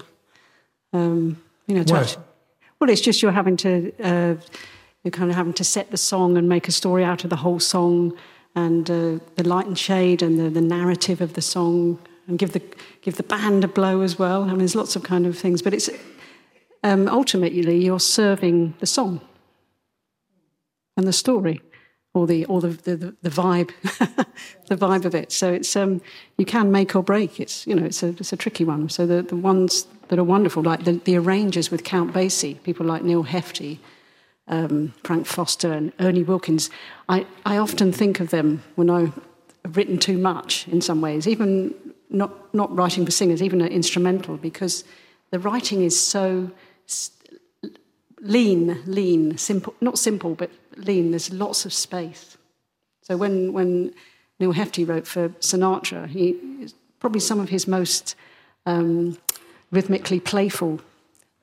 Um, 0.92 1.38
you 1.66 1.74
know, 1.74 1.84
to. 1.84 2.18
Well, 2.82 2.90
it's 2.90 3.00
just 3.00 3.22
you're 3.22 3.30
having 3.30 3.56
to 3.58 3.92
uh, 4.02 4.34
you're 5.04 5.12
kind 5.12 5.30
of 5.30 5.36
having 5.36 5.52
to 5.52 5.62
set 5.62 5.92
the 5.92 5.96
song 5.96 6.36
and 6.36 6.48
make 6.48 6.66
a 6.66 6.72
story 6.72 7.04
out 7.04 7.22
of 7.22 7.30
the 7.30 7.36
whole 7.36 7.60
song, 7.60 8.12
and 8.56 8.90
uh, 8.90 9.20
the 9.36 9.44
light 9.44 9.66
and 9.66 9.78
shade 9.78 10.20
and 10.20 10.36
the, 10.36 10.50
the 10.50 10.60
narrative 10.60 11.20
of 11.20 11.34
the 11.34 11.42
song, 11.42 12.00
and 12.26 12.40
give 12.40 12.54
the 12.54 12.62
give 13.00 13.18
the 13.18 13.22
band 13.22 13.62
a 13.62 13.68
blow 13.68 14.00
as 14.00 14.18
well. 14.18 14.42
I 14.42 14.46
mean, 14.46 14.58
there's 14.58 14.74
lots 14.74 14.96
of 14.96 15.04
kind 15.04 15.26
of 15.26 15.38
things, 15.38 15.62
but 15.62 15.72
it's 15.72 15.90
um, 16.82 17.06
ultimately 17.06 17.84
you're 17.84 18.00
serving 18.00 18.74
the 18.80 18.86
song 18.86 19.20
and 20.96 21.06
the 21.06 21.12
story 21.12 21.60
or 22.14 22.26
the 22.26 22.46
or 22.46 22.60
the 22.60 22.70
the, 22.70 23.14
the 23.22 23.30
vibe 23.30 23.70
the 24.66 24.76
vibe 24.76 25.04
of 25.04 25.14
it. 25.14 25.30
So 25.30 25.52
it's 25.52 25.76
um 25.76 26.00
you 26.36 26.44
can 26.44 26.72
make 26.72 26.96
or 26.96 27.04
break. 27.04 27.38
It's 27.38 27.64
you 27.64 27.76
know 27.76 27.84
it's 27.84 28.02
a 28.02 28.08
it's 28.08 28.32
a 28.32 28.36
tricky 28.36 28.64
one. 28.64 28.88
So 28.88 29.06
the 29.06 29.22
the 29.22 29.36
ones 29.36 29.86
that 30.12 30.18
are 30.18 30.24
wonderful 30.24 30.62
like 30.62 30.84
the, 30.84 30.92
the 30.92 31.16
arrangers 31.16 31.70
with 31.70 31.84
count 31.84 32.12
basie 32.12 32.62
people 32.62 32.84
like 32.84 33.02
neal 33.02 33.24
hefti 33.24 33.78
um, 34.48 34.92
frank 35.02 35.26
foster 35.26 35.72
and 35.72 35.92
ernie 35.98 36.22
wilkins 36.22 36.68
i 37.08 37.26
i 37.46 37.56
often 37.56 37.90
think 37.90 38.20
of 38.20 38.28
them 38.30 38.62
when 38.74 38.90
i've 38.90 39.18
written 39.72 39.98
too 39.98 40.18
much 40.18 40.68
in 40.68 40.80
some 40.80 41.00
ways 41.00 41.26
even 41.26 41.74
not 42.10 42.54
not 42.54 42.74
writing 42.76 43.06
for 43.06 43.10
singers 43.10 43.42
even 43.42 43.62
an 43.62 43.72
instrumental 43.72 44.36
because 44.36 44.84
the 45.30 45.38
writing 45.38 45.82
is 45.82 45.98
so 45.98 46.50
lean 48.20 48.82
lean 48.84 49.38
simple 49.38 49.74
not 49.80 49.98
simple 49.98 50.34
but 50.34 50.50
lean, 50.76 51.10
there's 51.10 51.32
lots 51.32 51.64
of 51.64 51.72
space. 51.72 52.36
So 53.02 53.16
when, 53.16 53.52
when 53.52 53.94
Neal 54.38 54.52
Hefti 54.52 54.86
wrote 54.86 55.06
for 55.06 55.28
Sinatra, 55.40 56.08
he 56.08 56.68
probably 57.00 57.20
some 57.20 57.40
of 57.40 57.48
his 57.48 57.66
most 57.66 58.14
um, 58.66 59.18
rhythmically 59.72 60.20
playful 60.20 60.78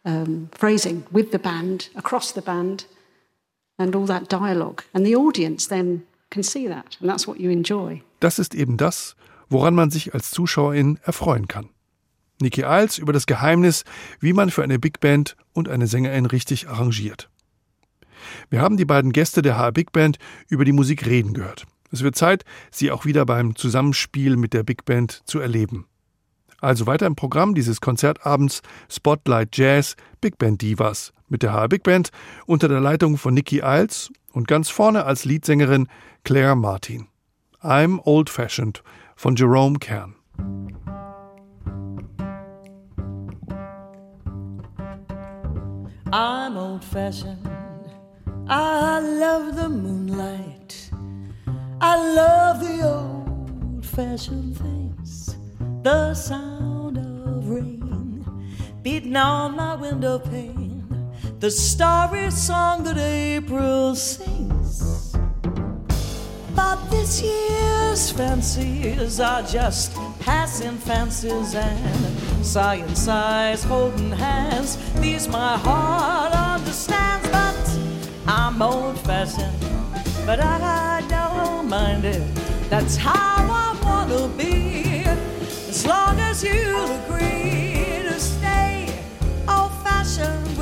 um, 0.05 0.49
phrasing 0.53 1.03
with 1.11 1.31
the 1.31 1.39
band, 1.39 1.89
across 1.95 2.31
the 2.31 2.41
band, 2.41 2.85
and 3.77 3.95
all 3.95 4.05
that 4.05 4.29
dialogue. 4.29 4.83
And 4.93 5.05
the 5.05 5.15
audience 5.15 5.67
then 5.67 6.03
can 6.29 6.43
see 6.43 6.67
that, 6.67 6.97
and 7.01 7.09
that's 7.09 7.27
what 7.27 7.39
you 7.39 7.49
enjoy. 7.49 8.01
Das 8.19 8.39
ist 8.39 8.53
eben 8.53 8.77
das, 8.77 9.15
woran 9.49 9.75
man 9.75 9.91
sich 9.91 10.13
als 10.13 10.31
Zuschauerin 10.31 10.99
erfreuen 11.03 11.47
kann. 11.47 11.69
Nikki 12.41 12.61
Isles 12.61 12.97
über 12.97 13.11
das 13.11 13.25
Geheimnis, 13.25 13.83
wie 14.19 14.33
man 14.33 14.49
für 14.49 14.63
eine 14.63 14.79
Big 14.79 14.99
Band 14.99 15.35
und 15.53 15.67
eine 15.67 15.87
Sängerin 15.87 16.25
richtig 16.25 16.69
arrangiert. 16.69 17.29
Wir 18.49 18.61
haben 18.61 18.77
die 18.77 18.85
beiden 18.85 19.11
Gäste 19.11 19.41
der 19.41 19.57
HR 19.57 19.71
Big 19.71 19.91
Band 19.91 20.19
über 20.47 20.65
die 20.65 20.71
Musik 20.71 21.05
reden 21.05 21.33
gehört. 21.33 21.65
Es 21.91 22.03
wird 22.03 22.15
Zeit, 22.15 22.45
sie 22.71 22.91
auch 22.91 23.05
wieder 23.05 23.25
beim 23.25 23.55
Zusammenspiel 23.55 24.37
mit 24.37 24.53
der 24.53 24.63
Big 24.63 24.85
Band 24.85 25.21
zu 25.25 25.39
erleben. 25.39 25.87
Also 26.61 26.87
weiter 26.87 27.05
im 27.05 27.15
Programm 27.15 27.55
dieses 27.55 27.81
Konzertabends 27.81 28.61
Spotlight 28.89 29.57
Jazz 29.57 29.95
Big 30.21 30.37
Band 30.37 30.61
Divas 30.61 31.13
mit 31.27 31.43
der 31.43 31.53
HR 31.53 31.69
Big 31.69 31.83
Band 31.83 32.09
unter 32.45 32.67
der 32.67 32.79
Leitung 32.79 33.17
von 33.17 33.33
Nikki 33.33 33.61
Isles 33.63 34.11
und 34.33 34.47
ganz 34.47 34.69
vorne 34.69 35.05
als 35.05 35.25
Leadsängerin 35.25 35.87
Claire 36.23 36.55
Martin. 36.55 37.07
I'm 37.61 37.99
Old 38.03 38.29
Fashioned 38.29 38.83
von 39.15 39.35
Jerome 39.35 39.79
Kern. 39.79 40.15
I'm 46.11 46.57
old 46.57 46.83
fashioned 46.83 47.37
I 48.51 48.99
love 48.99 49.55
the 49.55 49.69
moonlight. 49.69 50.89
I 51.79 52.13
love 52.15 52.59
the 52.61 52.81
old 52.83 53.85
fashioned 53.85 54.57
things. 54.57 54.88
The 55.81 56.13
sound 56.13 56.97
of 56.97 57.49
rain 57.49 58.25
beating 58.81 59.15
on 59.15 59.55
my 59.55 59.75
window 59.75 60.19
pane. 60.19 60.85
The 61.39 61.49
starry 61.49 62.29
song 62.31 62.83
that 62.83 62.97
April 62.97 63.95
sings. 63.95 65.15
But 66.53 66.85
this 66.89 67.21
year's 67.21 68.11
fancies 68.11 69.21
are 69.21 69.41
just 69.43 69.95
passing 70.19 70.77
fancies 70.77 71.55
and 71.55 72.45
sighing 72.45 72.93
sighs, 72.93 73.63
holding 73.63 74.11
hands. 74.11 74.77
These 74.99 75.29
my 75.29 75.57
heart 75.57 76.33
understands, 76.33 77.29
but 77.29 77.55
I'm 78.27 78.61
old 78.61 78.99
fashioned, 78.99 79.63
but 80.25 80.41
I 80.41 81.05
don't 81.07 81.69
mind 81.69 82.03
it. 82.03 82.21
That's 82.69 82.97
how 82.97 83.13
I 83.15 83.79
wanna 83.81 84.27
be, 84.37 84.98
long 86.43 86.51
as 86.51 86.57
you 86.57 86.83
agree 87.05 88.03
to 88.03 88.19
stay 88.19 88.85
old 89.47 89.71
fashioned 89.83 90.58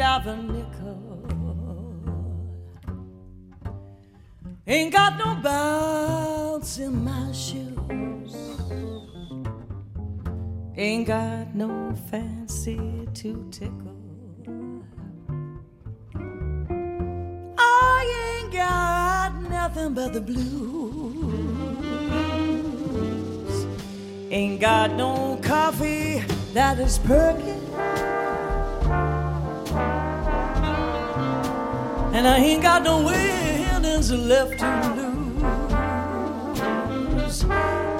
change 0.00 0.26
a 0.26 0.36
nickel. 0.36 0.96
Ain't 4.66 4.92
got 4.92 5.18
no 5.18 5.34
bounce 5.42 6.78
in 6.78 7.04
my 7.04 7.32
shoes. 7.32 8.34
Ain't 10.76 11.06
got 11.06 11.54
no 11.54 11.94
fancy 12.10 13.08
to 13.12 13.46
tickle. 13.50 14.84
I 17.58 18.40
ain't 18.40 18.52
got 18.52 19.42
nothing 19.50 19.92
but 19.94 20.12
the 20.14 20.20
blues. 20.20 21.26
Ain't 24.30 24.60
got 24.60 24.92
no 24.92 25.38
coffee 25.42 26.24
that 26.54 26.78
is 26.78 26.98
perky. 27.00 27.60
And 32.12 32.26
I 32.26 32.38
ain't 32.38 32.62
got 32.62 32.82
no 32.82 33.04
winnings 33.04 34.10
left 34.12 34.58
to 34.58 34.66
lose. 34.96 35.44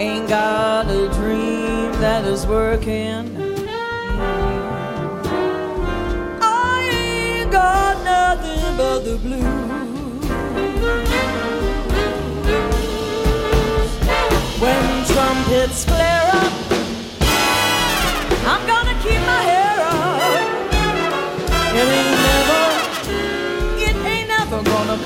Ain't 0.00 0.28
got 0.28 0.90
a 0.90 1.08
dream 1.14 1.92
that 2.00 2.24
is 2.24 2.44
working. 2.46 3.36
I 6.42 6.90
ain't 6.92 7.52
got 7.52 8.02
nothing 8.04 8.76
but 8.76 9.04
the 9.04 9.16
blues. 9.18 10.26
When 14.61 15.04
trumpets 15.06 15.84
flare 15.84 16.30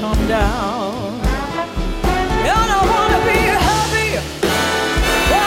come 0.04 0.28
down. 0.28 0.92
And 2.50 2.68
I 2.78 2.80
wanna 2.92 3.20
be 3.30 3.40
happy. 3.68 4.10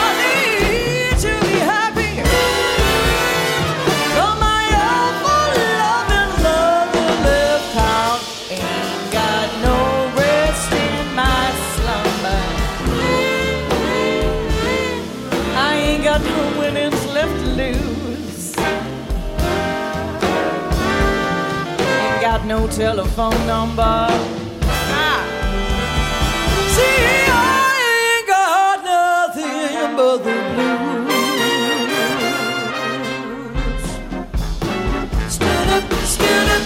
I 0.00 0.06
need 0.22 1.14
to 1.24 1.32
be 1.46 1.56
happy. 1.74 2.12
From 4.14 4.34
my 4.46 4.62
ever-loving 4.94 6.32
love 6.46 6.88
will 6.94 7.18
live 7.28 7.64
town. 7.80 8.16
Ain't 8.56 9.06
got 9.20 9.48
no 9.68 9.78
rest 10.22 10.70
in 10.86 11.04
my 11.20 11.44
slumber. 11.74 12.42
I 15.66 15.70
ain't 15.86 16.02
got 16.10 16.20
no 16.32 16.40
winnings 16.58 17.02
left 17.16 17.36
to 17.42 17.48
lose. 17.60 18.46
Ain't 22.02 22.20
got 22.28 22.40
no 22.44 22.58
telephone 22.66 23.40
number. 23.46 24.37
Stood 36.18 36.57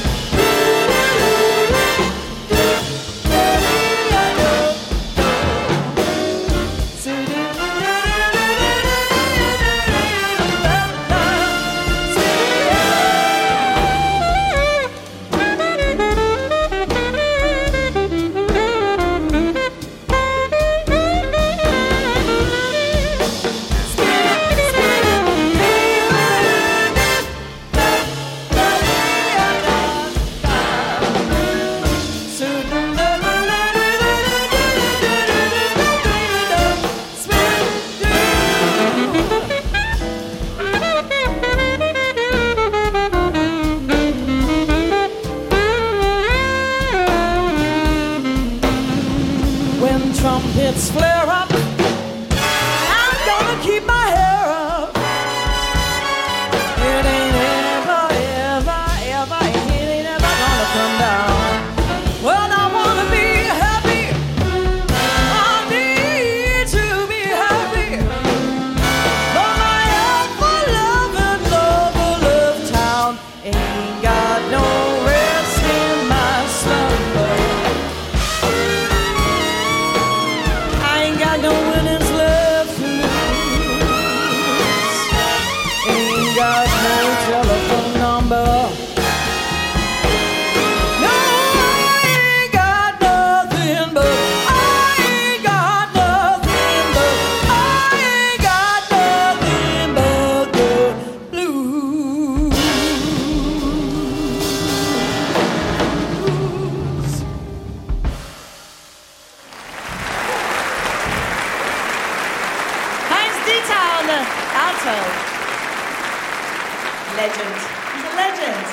Legend. 117.17 117.55
He's 117.95 118.05
a 118.05 118.17
legend. 118.17 118.67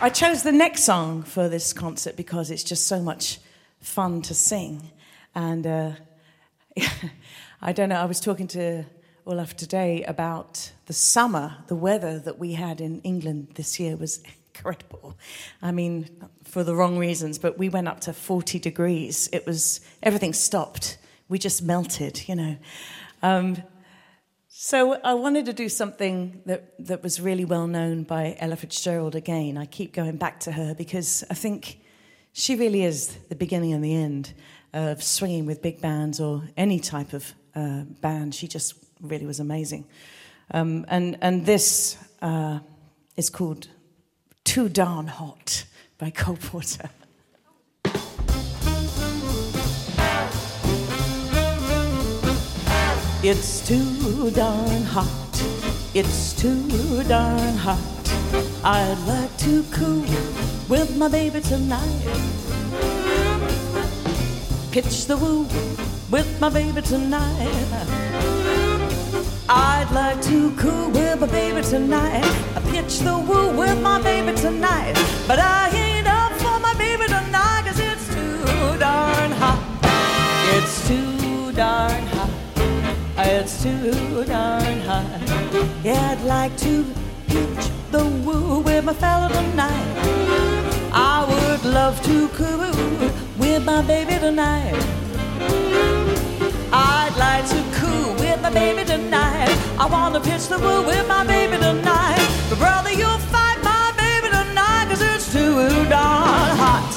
I 0.00 0.10
chose 0.10 0.42
the 0.42 0.52
next 0.52 0.84
song 0.84 1.22
for 1.22 1.50
this 1.50 1.74
concert 1.74 2.16
because 2.16 2.50
it's 2.50 2.64
just 2.64 2.86
so 2.86 3.02
much 3.02 3.40
fun 3.80 4.22
to 4.22 4.34
sing. 4.34 4.90
And 5.34 5.66
uh, 5.66 5.92
I 7.60 7.72
don't 7.72 7.90
know, 7.90 7.96
I 7.96 8.06
was 8.06 8.20
talking 8.20 8.46
to 8.48 8.84
Olaf 9.26 9.54
today 9.54 10.02
about 10.04 10.72
the 10.86 10.94
summer, 10.94 11.58
the 11.66 11.76
weather 11.76 12.18
that 12.20 12.38
we 12.38 12.52
had 12.52 12.80
in 12.80 13.02
England 13.02 13.48
this 13.56 13.78
year 13.78 13.96
was 13.96 14.22
incredible. 14.54 15.16
I 15.60 15.72
mean, 15.72 16.08
for 16.44 16.62
the 16.62 16.74
wrong 16.74 16.96
reasons, 16.96 17.38
but 17.38 17.58
we 17.58 17.68
went 17.68 17.88
up 17.88 18.00
to 18.00 18.12
40 18.12 18.58
degrees. 18.58 19.28
It 19.32 19.46
was, 19.46 19.80
everything 20.02 20.32
stopped. 20.32 20.98
We 21.28 21.38
just 21.38 21.62
melted, 21.62 22.28
you 22.28 22.36
know. 22.36 22.56
Um, 23.22 23.62
so 24.48 24.94
I 25.02 25.14
wanted 25.14 25.46
to 25.46 25.52
do 25.52 25.68
something 25.68 26.40
that, 26.46 26.74
that 26.86 27.02
was 27.02 27.20
really 27.20 27.44
well 27.44 27.66
known 27.66 28.04
by 28.04 28.36
Ella 28.38 28.56
Fitzgerald 28.56 29.16
again. 29.16 29.58
I 29.58 29.66
keep 29.66 29.92
going 29.92 30.16
back 30.16 30.40
to 30.40 30.52
her 30.52 30.74
because 30.74 31.24
I 31.28 31.34
think 31.34 31.80
she 32.32 32.54
really 32.54 32.84
is 32.84 33.16
the 33.28 33.34
beginning 33.34 33.72
and 33.72 33.82
the 33.82 33.94
end 33.94 34.32
of 34.72 35.02
swinging 35.02 35.46
with 35.46 35.62
big 35.62 35.80
bands 35.80 36.20
or 36.20 36.44
any 36.56 36.78
type 36.78 37.12
of 37.12 37.34
uh, 37.54 37.82
band. 38.00 38.34
She 38.34 38.46
just 38.46 38.74
really 39.00 39.26
was 39.26 39.40
amazing. 39.40 39.86
Um, 40.52 40.84
and, 40.88 41.18
and 41.20 41.44
this 41.44 41.96
uh, 42.22 42.60
is 43.16 43.30
called 43.30 43.68
Too 44.44 44.68
Darn 44.68 45.08
Hot 45.08 45.64
by 45.98 46.10
Cole 46.10 46.36
Porter. 46.36 46.90
It's 53.22 53.66
too 53.66 54.30
darn 54.32 54.82
hot. 54.82 55.08
It's 55.94 56.34
too 56.34 57.02
darn 57.04 57.56
hot. 57.56 57.78
I'd 58.62 58.98
like 59.08 59.34
to 59.38 59.62
cool 59.72 60.04
with 60.68 60.94
my 60.96 61.08
baby 61.08 61.40
tonight. 61.40 62.04
Pitch 64.70 65.06
the 65.06 65.16
woo 65.16 65.46
with 66.10 66.38
my 66.38 66.50
baby 66.50 66.82
tonight. 66.82 68.43
I'd 69.46 69.90
like 69.92 70.22
to 70.22 70.50
coo 70.56 70.88
with 70.88 71.20
my 71.20 71.26
baby 71.26 71.60
tonight. 71.60 72.24
I 72.56 72.60
pitch 72.70 73.00
the 73.00 73.18
woo 73.18 73.54
with 73.54 73.78
my 73.82 74.00
baby 74.00 74.34
tonight. 74.36 74.94
But 75.28 75.38
I 75.38 75.68
ain't 75.68 76.06
up 76.08 76.32
for 76.32 76.58
my 76.60 76.72
baby 76.78 77.04
tonight, 77.04 77.64
cause 77.66 77.78
it's 77.78 78.06
too 78.14 78.78
darn 78.78 79.30
hot. 79.32 79.60
It's 80.56 80.88
too 80.88 81.52
darn 81.52 82.06
hot. 82.06 82.30
It's 83.18 83.62
too 83.62 84.24
darn 84.24 84.80
hot. 84.80 85.04
Yeah, 85.84 86.12
I'd 86.12 86.22
like 86.24 86.56
to 86.58 86.84
pitch 87.26 87.70
the 87.90 88.04
woo 88.24 88.60
with 88.60 88.84
my 88.84 88.94
fella 88.94 89.28
tonight. 89.28 89.94
I 90.90 91.26
would 91.28 91.70
love 91.70 92.02
to 92.04 92.28
coo 92.28 93.10
with 93.36 93.62
my 93.62 93.82
baby 93.82 94.18
tonight. 94.18 94.74
I'd 96.72 97.14
like 97.18 97.46
to 97.50 97.62
coo 97.78 98.14
with 98.14 98.40
my 98.42 98.50
baby 98.50 98.84
tonight. 98.84 99.23
I 99.76 99.86
wanna 99.86 100.20
pitch 100.20 100.46
the 100.46 100.58
woo 100.58 100.86
with 100.86 101.06
my 101.08 101.24
baby 101.26 101.56
tonight. 101.56 102.22
But 102.48 102.58
brother, 102.58 102.92
you'll 102.92 103.18
fight 103.34 103.58
my 103.64 103.92
baby 103.96 104.28
tonight, 104.28 104.86
cause 104.88 105.02
it's 105.02 105.32
too 105.32 105.66
darn 105.88 106.56
hot. 106.56 106.90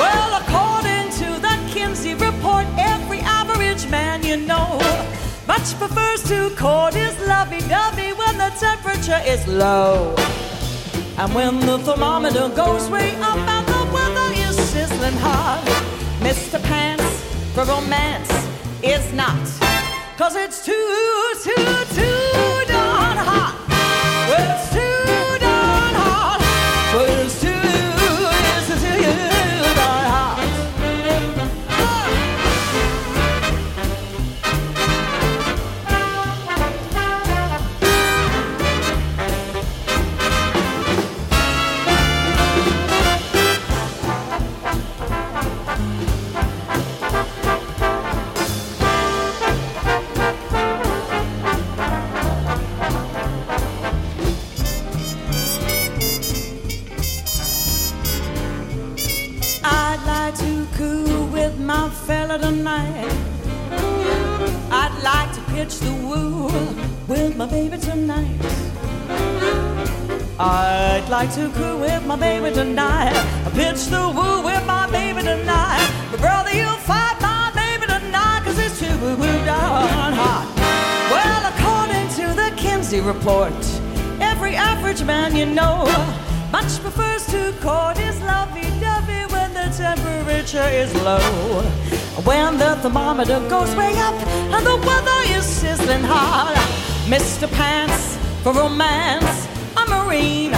Well, 0.00 0.30
according 0.40 1.12
to 1.20 1.40
the 1.40 1.54
Kinsey 1.72 2.14
report, 2.14 2.64
every 2.78 3.20
average 3.20 3.86
man 3.90 4.22
you 4.22 4.38
know 4.38 4.80
much 5.46 5.74
prefers 5.78 6.22
to 6.24 6.50
court 6.56 6.94
his 6.94 7.14
lovey-dovey 7.28 8.14
when 8.14 8.38
the 8.38 8.50
temperature 8.58 9.20
is 9.26 9.46
low. 9.46 10.14
And 11.18 11.34
when 11.34 11.60
the 11.60 11.78
thermometer 11.78 12.48
goes 12.48 12.88
way 12.88 13.14
up 13.16 13.38
and 13.38 13.66
the 13.66 13.92
weather 13.92 14.32
is 14.48 14.56
sizzling 14.70 15.18
hot, 15.18 15.64
Mr. 16.20 16.62
Pants 16.62 17.04
for 17.52 17.64
romance 17.64 18.32
is 18.82 19.12
not. 19.12 19.65
Cause 20.16 20.34
it's 20.34 20.64
too, 20.64 20.72
too, 21.42 21.54
too 21.94 22.72
darn 22.72 23.18
hot. 23.18 24.65
Like 71.16 71.32
to 71.34 71.48
cool 71.56 71.78
with 71.78 72.04
my 72.04 72.14
baby 72.14 72.54
tonight. 72.54 73.16
I 73.46 73.50
pitch 73.54 73.86
the 73.86 74.04
woo 74.16 74.44
with 74.44 74.62
my 74.66 74.86
baby 74.90 75.22
tonight. 75.22 75.80
But 76.10 76.20
brother, 76.20 76.52
you'll 76.52 76.82
fight 76.92 77.16
my 77.22 77.50
baby 77.54 77.86
tonight, 77.86 78.42
cause 78.44 78.58
it's 78.58 78.78
too 78.78 78.94
darn 79.46 80.12
hot. 80.12 80.44
Well, 81.14 81.42
according 81.52 82.06
to 82.18 82.24
the 82.40 82.54
Kinsey 82.60 83.00
report, 83.00 83.56
every 84.20 84.56
average 84.56 85.02
man 85.04 85.34
you 85.34 85.46
know 85.46 85.86
much 86.52 86.78
prefers 86.84 87.24
to 87.28 87.54
court 87.62 87.96
his 87.96 88.20
lovey-dovey 88.20 89.22
when 89.32 89.54
the 89.54 89.72
temperature 89.74 90.68
is 90.68 90.94
low. 90.96 91.62
When 92.28 92.58
the 92.58 92.76
thermometer 92.82 93.40
goes 93.48 93.74
way 93.74 93.94
up 94.08 94.16
and 94.54 94.66
the 94.66 94.76
weather 94.86 95.20
is 95.34 95.46
sizzling 95.46 96.02
hot. 96.02 96.56
Mr. 97.08 97.50
Pants 97.50 98.18
for 98.42 98.52
romance, 98.52 99.48
a 99.78 99.84
Marine 99.88 100.52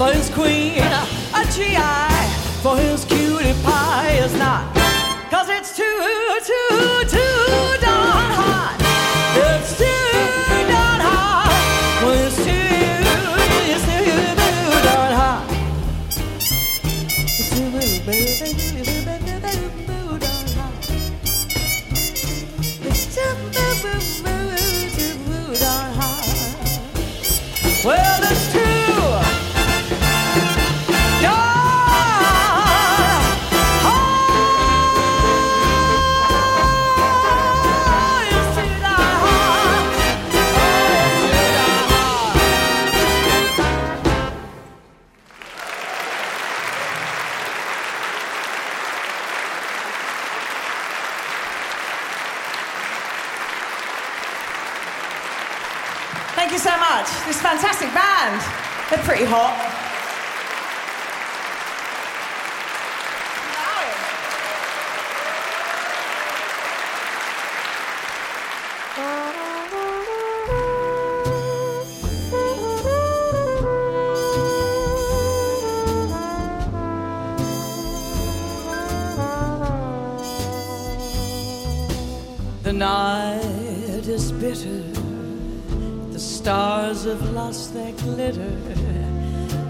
for 0.00 0.14
his 0.14 0.30
queen, 0.30 0.78
a 1.34 1.44
GI 1.52 1.76
for 2.62 2.74
his 2.74 3.04
cutie 3.04 3.52
pie 3.62 4.18
is 4.24 4.32
not. 4.38 4.74
Cause 5.30 5.50
it's 5.50 5.76
too, 5.76 5.84
too, 6.42 7.04
too 7.04 7.76
darn 7.84 8.30
hot. 8.32 8.76
It's 9.36 9.76
too 9.76 9.89
have 87.10 87.32
lost 87.32 87.74
their 87.74 87.92
glitter. 87.92 88.50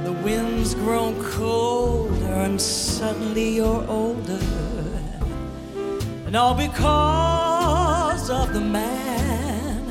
The 0.04 0.12
Winds 0.22 0.74
grown 0.74 1.14
colder 1.24 2.34
and 2.46 2.60
suddenly 2.60 3.56
you're 3.56 3.86
older. 3.88 4.38
And 6.26 6.36
all 6.36 6.54
because 6.54 8.28
of 8.28 8.52
the 8.52 8.60
man 8.60 9.86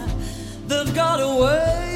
that 0.67 0.93
got 0.93 1.19
away. 1.21 1.88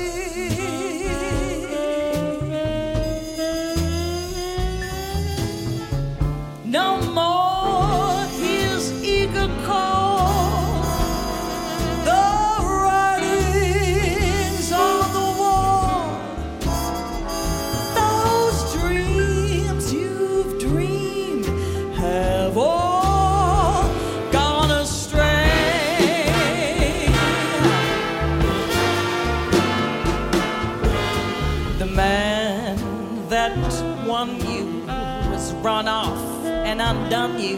Undone 37.24 37.39
you. 37.39 37.57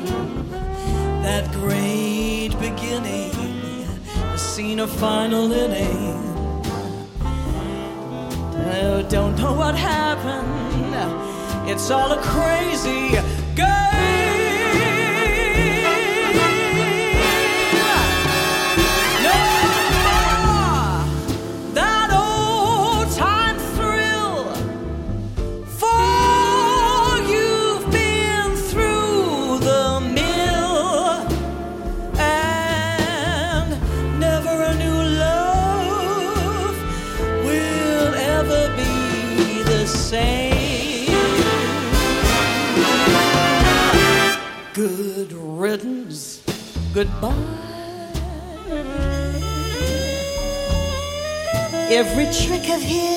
That 1.24 1.52
great 1.52 2.52
beginning 2.60 3.32
has 4.32 4.42
seen 4.42 4.80
a 4.80 4.88
final 4.88 5.52
inning. 5.52 6.24
I 7.22 9.06
don't 9.10 9.36
know 9.38 9.54
what 9.54 9.76
happened. 9.76 10.54
It's 11.70 11.90
all 11.90 12.12
a 12.12 12.22
crazy 12.22 13.18
goodbye. 46.96 47.36
Every 51.92 52.26
trick 52.32 52.70
of 52.70 52.82
his, 52.82 53.15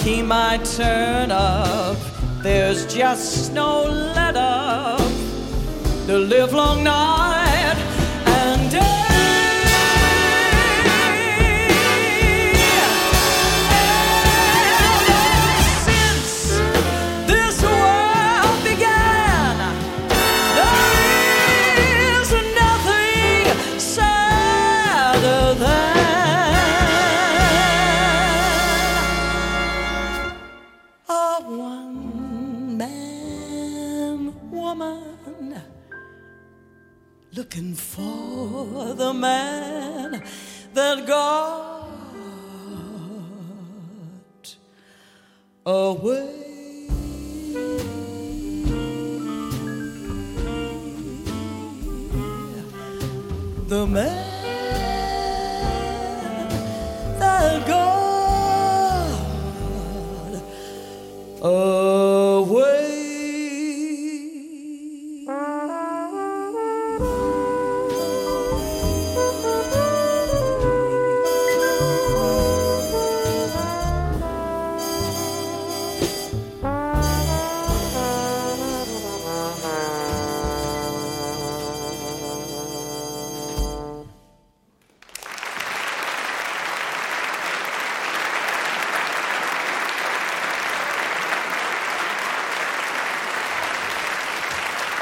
he 0.00 0.22
might 0.22 0.64
turn 0.64 1.30
up. 1.30 1.96
There's 2.42 2.86
just 2.92 3.52
no 3.52 3.82
let 3.84 4.36
up. 4.36 4.98
The 6.06 6.18
live 6.18 6.52
long 6.52 6.84
night 6.84 7.76
and 8.26 8.70
day. 8.70 9.07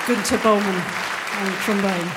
Günther 0.07 0.39
Bowman 0.39 0.61
on 0.63 1.53
trombone. 1.65 2.11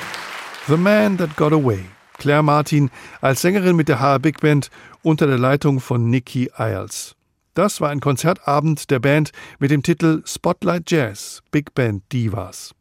The 0.68 0.76
Man 0.76 1.18
That 1.18 1.36
Got 1.36 1.52
Away. 1.52 1.86
Claire 2.18 2.44
Martin 2.44 2.88
als 3.20 3.42
Sängerin 3.42 3.74
mit 3.74 3.88
der 3.88 3.98
HR 3.98 4.20
Big 4.20 4.40
Band 4.40 4.70
unter 5.02 5.26
der 5.26 5.38
Leitung 5.38 5.80
von 5.80 6.08
Nikki 6.08 6.52
Iles. 6.56 7.16
Das 7.54 7.80
war 7.80 7.90
ein 7.90 7.98
Konzertabend 7.98 8.92
der 8.92 9.00
Band 9.00 9.32
mit 9.58 9.72
dem 9.72 9.82
Titel 9.82 10.22
Spotlight 10.24 10.88
Jazz 10.88 11.42
Big 11.50 11.74
Band 11.74 12.04
Divas. 12.12 12.76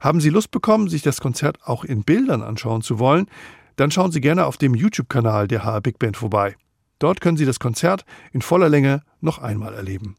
Haben 0.00 0.20
Sie 0.20 0.30
Lust 0.30 0.52
bekommen, 0.52 0.88
sich 0.88 1.02
das 1.02 1.20
Konzert 1.20 1.58
auch 1.64 1.82
in 1.82 2.04
Bildern 2.04 2.42
anschauen 2.42 2.82
zu 2.82 3.00
wollen? 3.00 3.26
Dann 3.74 3.90
schauen 3.90 4.12
Sie 4.12 4.20
gerne 4.20 4.46
auf 4.46 4.58
dem 4.58 4.76
YouTube-Kanal 4.76 5.48
der 5.48 5.64
HR 5.64 5.80
Big 5.80 5.98
Band 5.98 6.16
vorbei. 6.16 6.54
Dort 7.00 7.20
können 7.20 7.36
Sie 7.36 7.46
das 7.46 7.58
Konzert 7.58 8.04
in 8.30 8.42
voller 8.42 8.68
Länge 8.68 9.02
noch 9.20 9.40
einmal 9.40 9.74
erleben. 9.74 10.14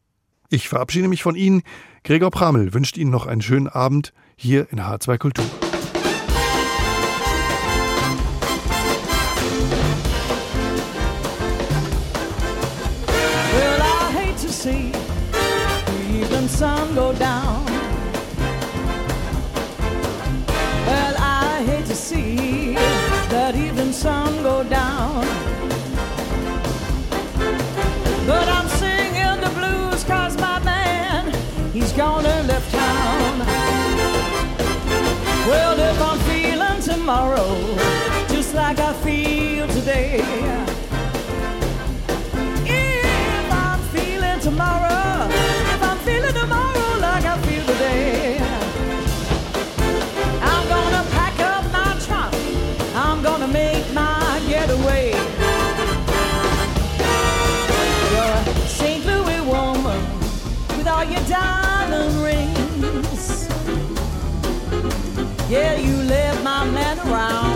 Ich 0.52 0.68
verabschiede 0.68 1.08
mich 1.08 1.22
von 1.22 1.34
Ihnen. 1.34 1.62
Gregor 2.04 2.30
Pramel 2.30 2.74
wünscht 2.74 2.98
Ihnen 2.98 3.10
noch 3.10 3.24
einen 3.24 3.40
schönen 3.40 3.68
Abend 3.68 4.12
hier 4.36 4.66
in 4.70 4.80
H2 4.80 5.16
Kultur. 5.16 5.71
tomorrow, 37.02 37.56
just 38.28 38.54
like 38.54 38.78
I 38.78 38.92
feel 39.02 39.66
today. 39.66 40.20
If 42.64 43.52
I'm 43.52 43.80
feeling 43.90 44.38
tomorrow, 44.38 45.26
if 45.74 45.82
I'm 45.82 45.98
feeling 46.06 46.32
tomorrow 46.32 46.98
like 47.00 47.24
I 47.24 47.36
feel 47.42 47.64
today, 47.66 48.38
I'm 50.42 50.68
gonna 50.68 51.04
pack 51.10 51.40
up 51.40 51.64
my 51.72 51.90
trunk, 52.06 52.34
I'm 52.94 53.20
gonna 53.20 53.48
make 53.48 53.92
my 53.92 54.40
getaway. 54.46 55.10
You're 58.12 58.36
a 58.38 58.68
St. 58.78 59.04
Louis 59.04 59.40
woman 59.40 60.00
with 60.76 60.86
all 60.86 61.02
your 61.02 61.24
diamond 61.26 62.14
rings. 62.22 63.48
Yeah, 65.50 65.74
you 65.76 66.01
man 66.70 66.98
around 67.00 67.51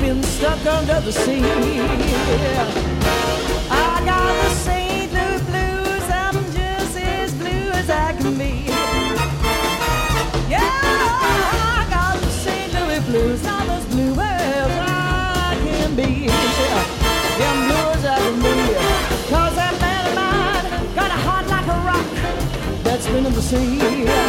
been 0.00 0.22
stuck 0.22 0.64
under 0.64 1.00
the 1.00 1.12
sea. 1.12 1.42
I 3.70 4.02
got 4.04 4.32
the 4.42 4.50
St. 4.54 5.12
Louis 5.12 5.42
blues. 5.42 6.04
I'm 6.10 6.34
just 6.52 6.96
as 6.96 7.34
blue 7.34 7.70
as 7.80 7.90
I 7.90 8.12
can 8.14 8.38
be. 8.38 8.64
Yeah, 10.48 10.60
I 10.62 11.86
got 11.90 12.18
the 12.20 12.30
St. 12.30 12.72
Louis 12.72 13.00
blues. 13.00 13.46
I'm 13.46 13.68
as 13.70 13.84
blue 13.86 14.12
as 14.12 14.72
I 14.80 15.58
can 15.64 15.94
be. 15.94 16.26
Yeah, 17.38 17.52
I'm 17.52 17.68
blue 17.68 17.90
as 17.96 18.04
I 18.04 18.18
can 18.18 18.36
be. 18.40 18.54
Cause 19.30 19.54
that 19.56 19.74
man 19.80 20.06
of 20.08 20.14
mine 20.14 20.94
got 20.94 21.10
a 21.10 21.20
heart 21.26 21.46
like 21.48 21.66
a 21.66 21.78
rock 21.90 22.08
that's 22.82 23.06
been 23.06 23.26
in 23.26 23.34
the 23.34 23.42
sea. 23.42 24.19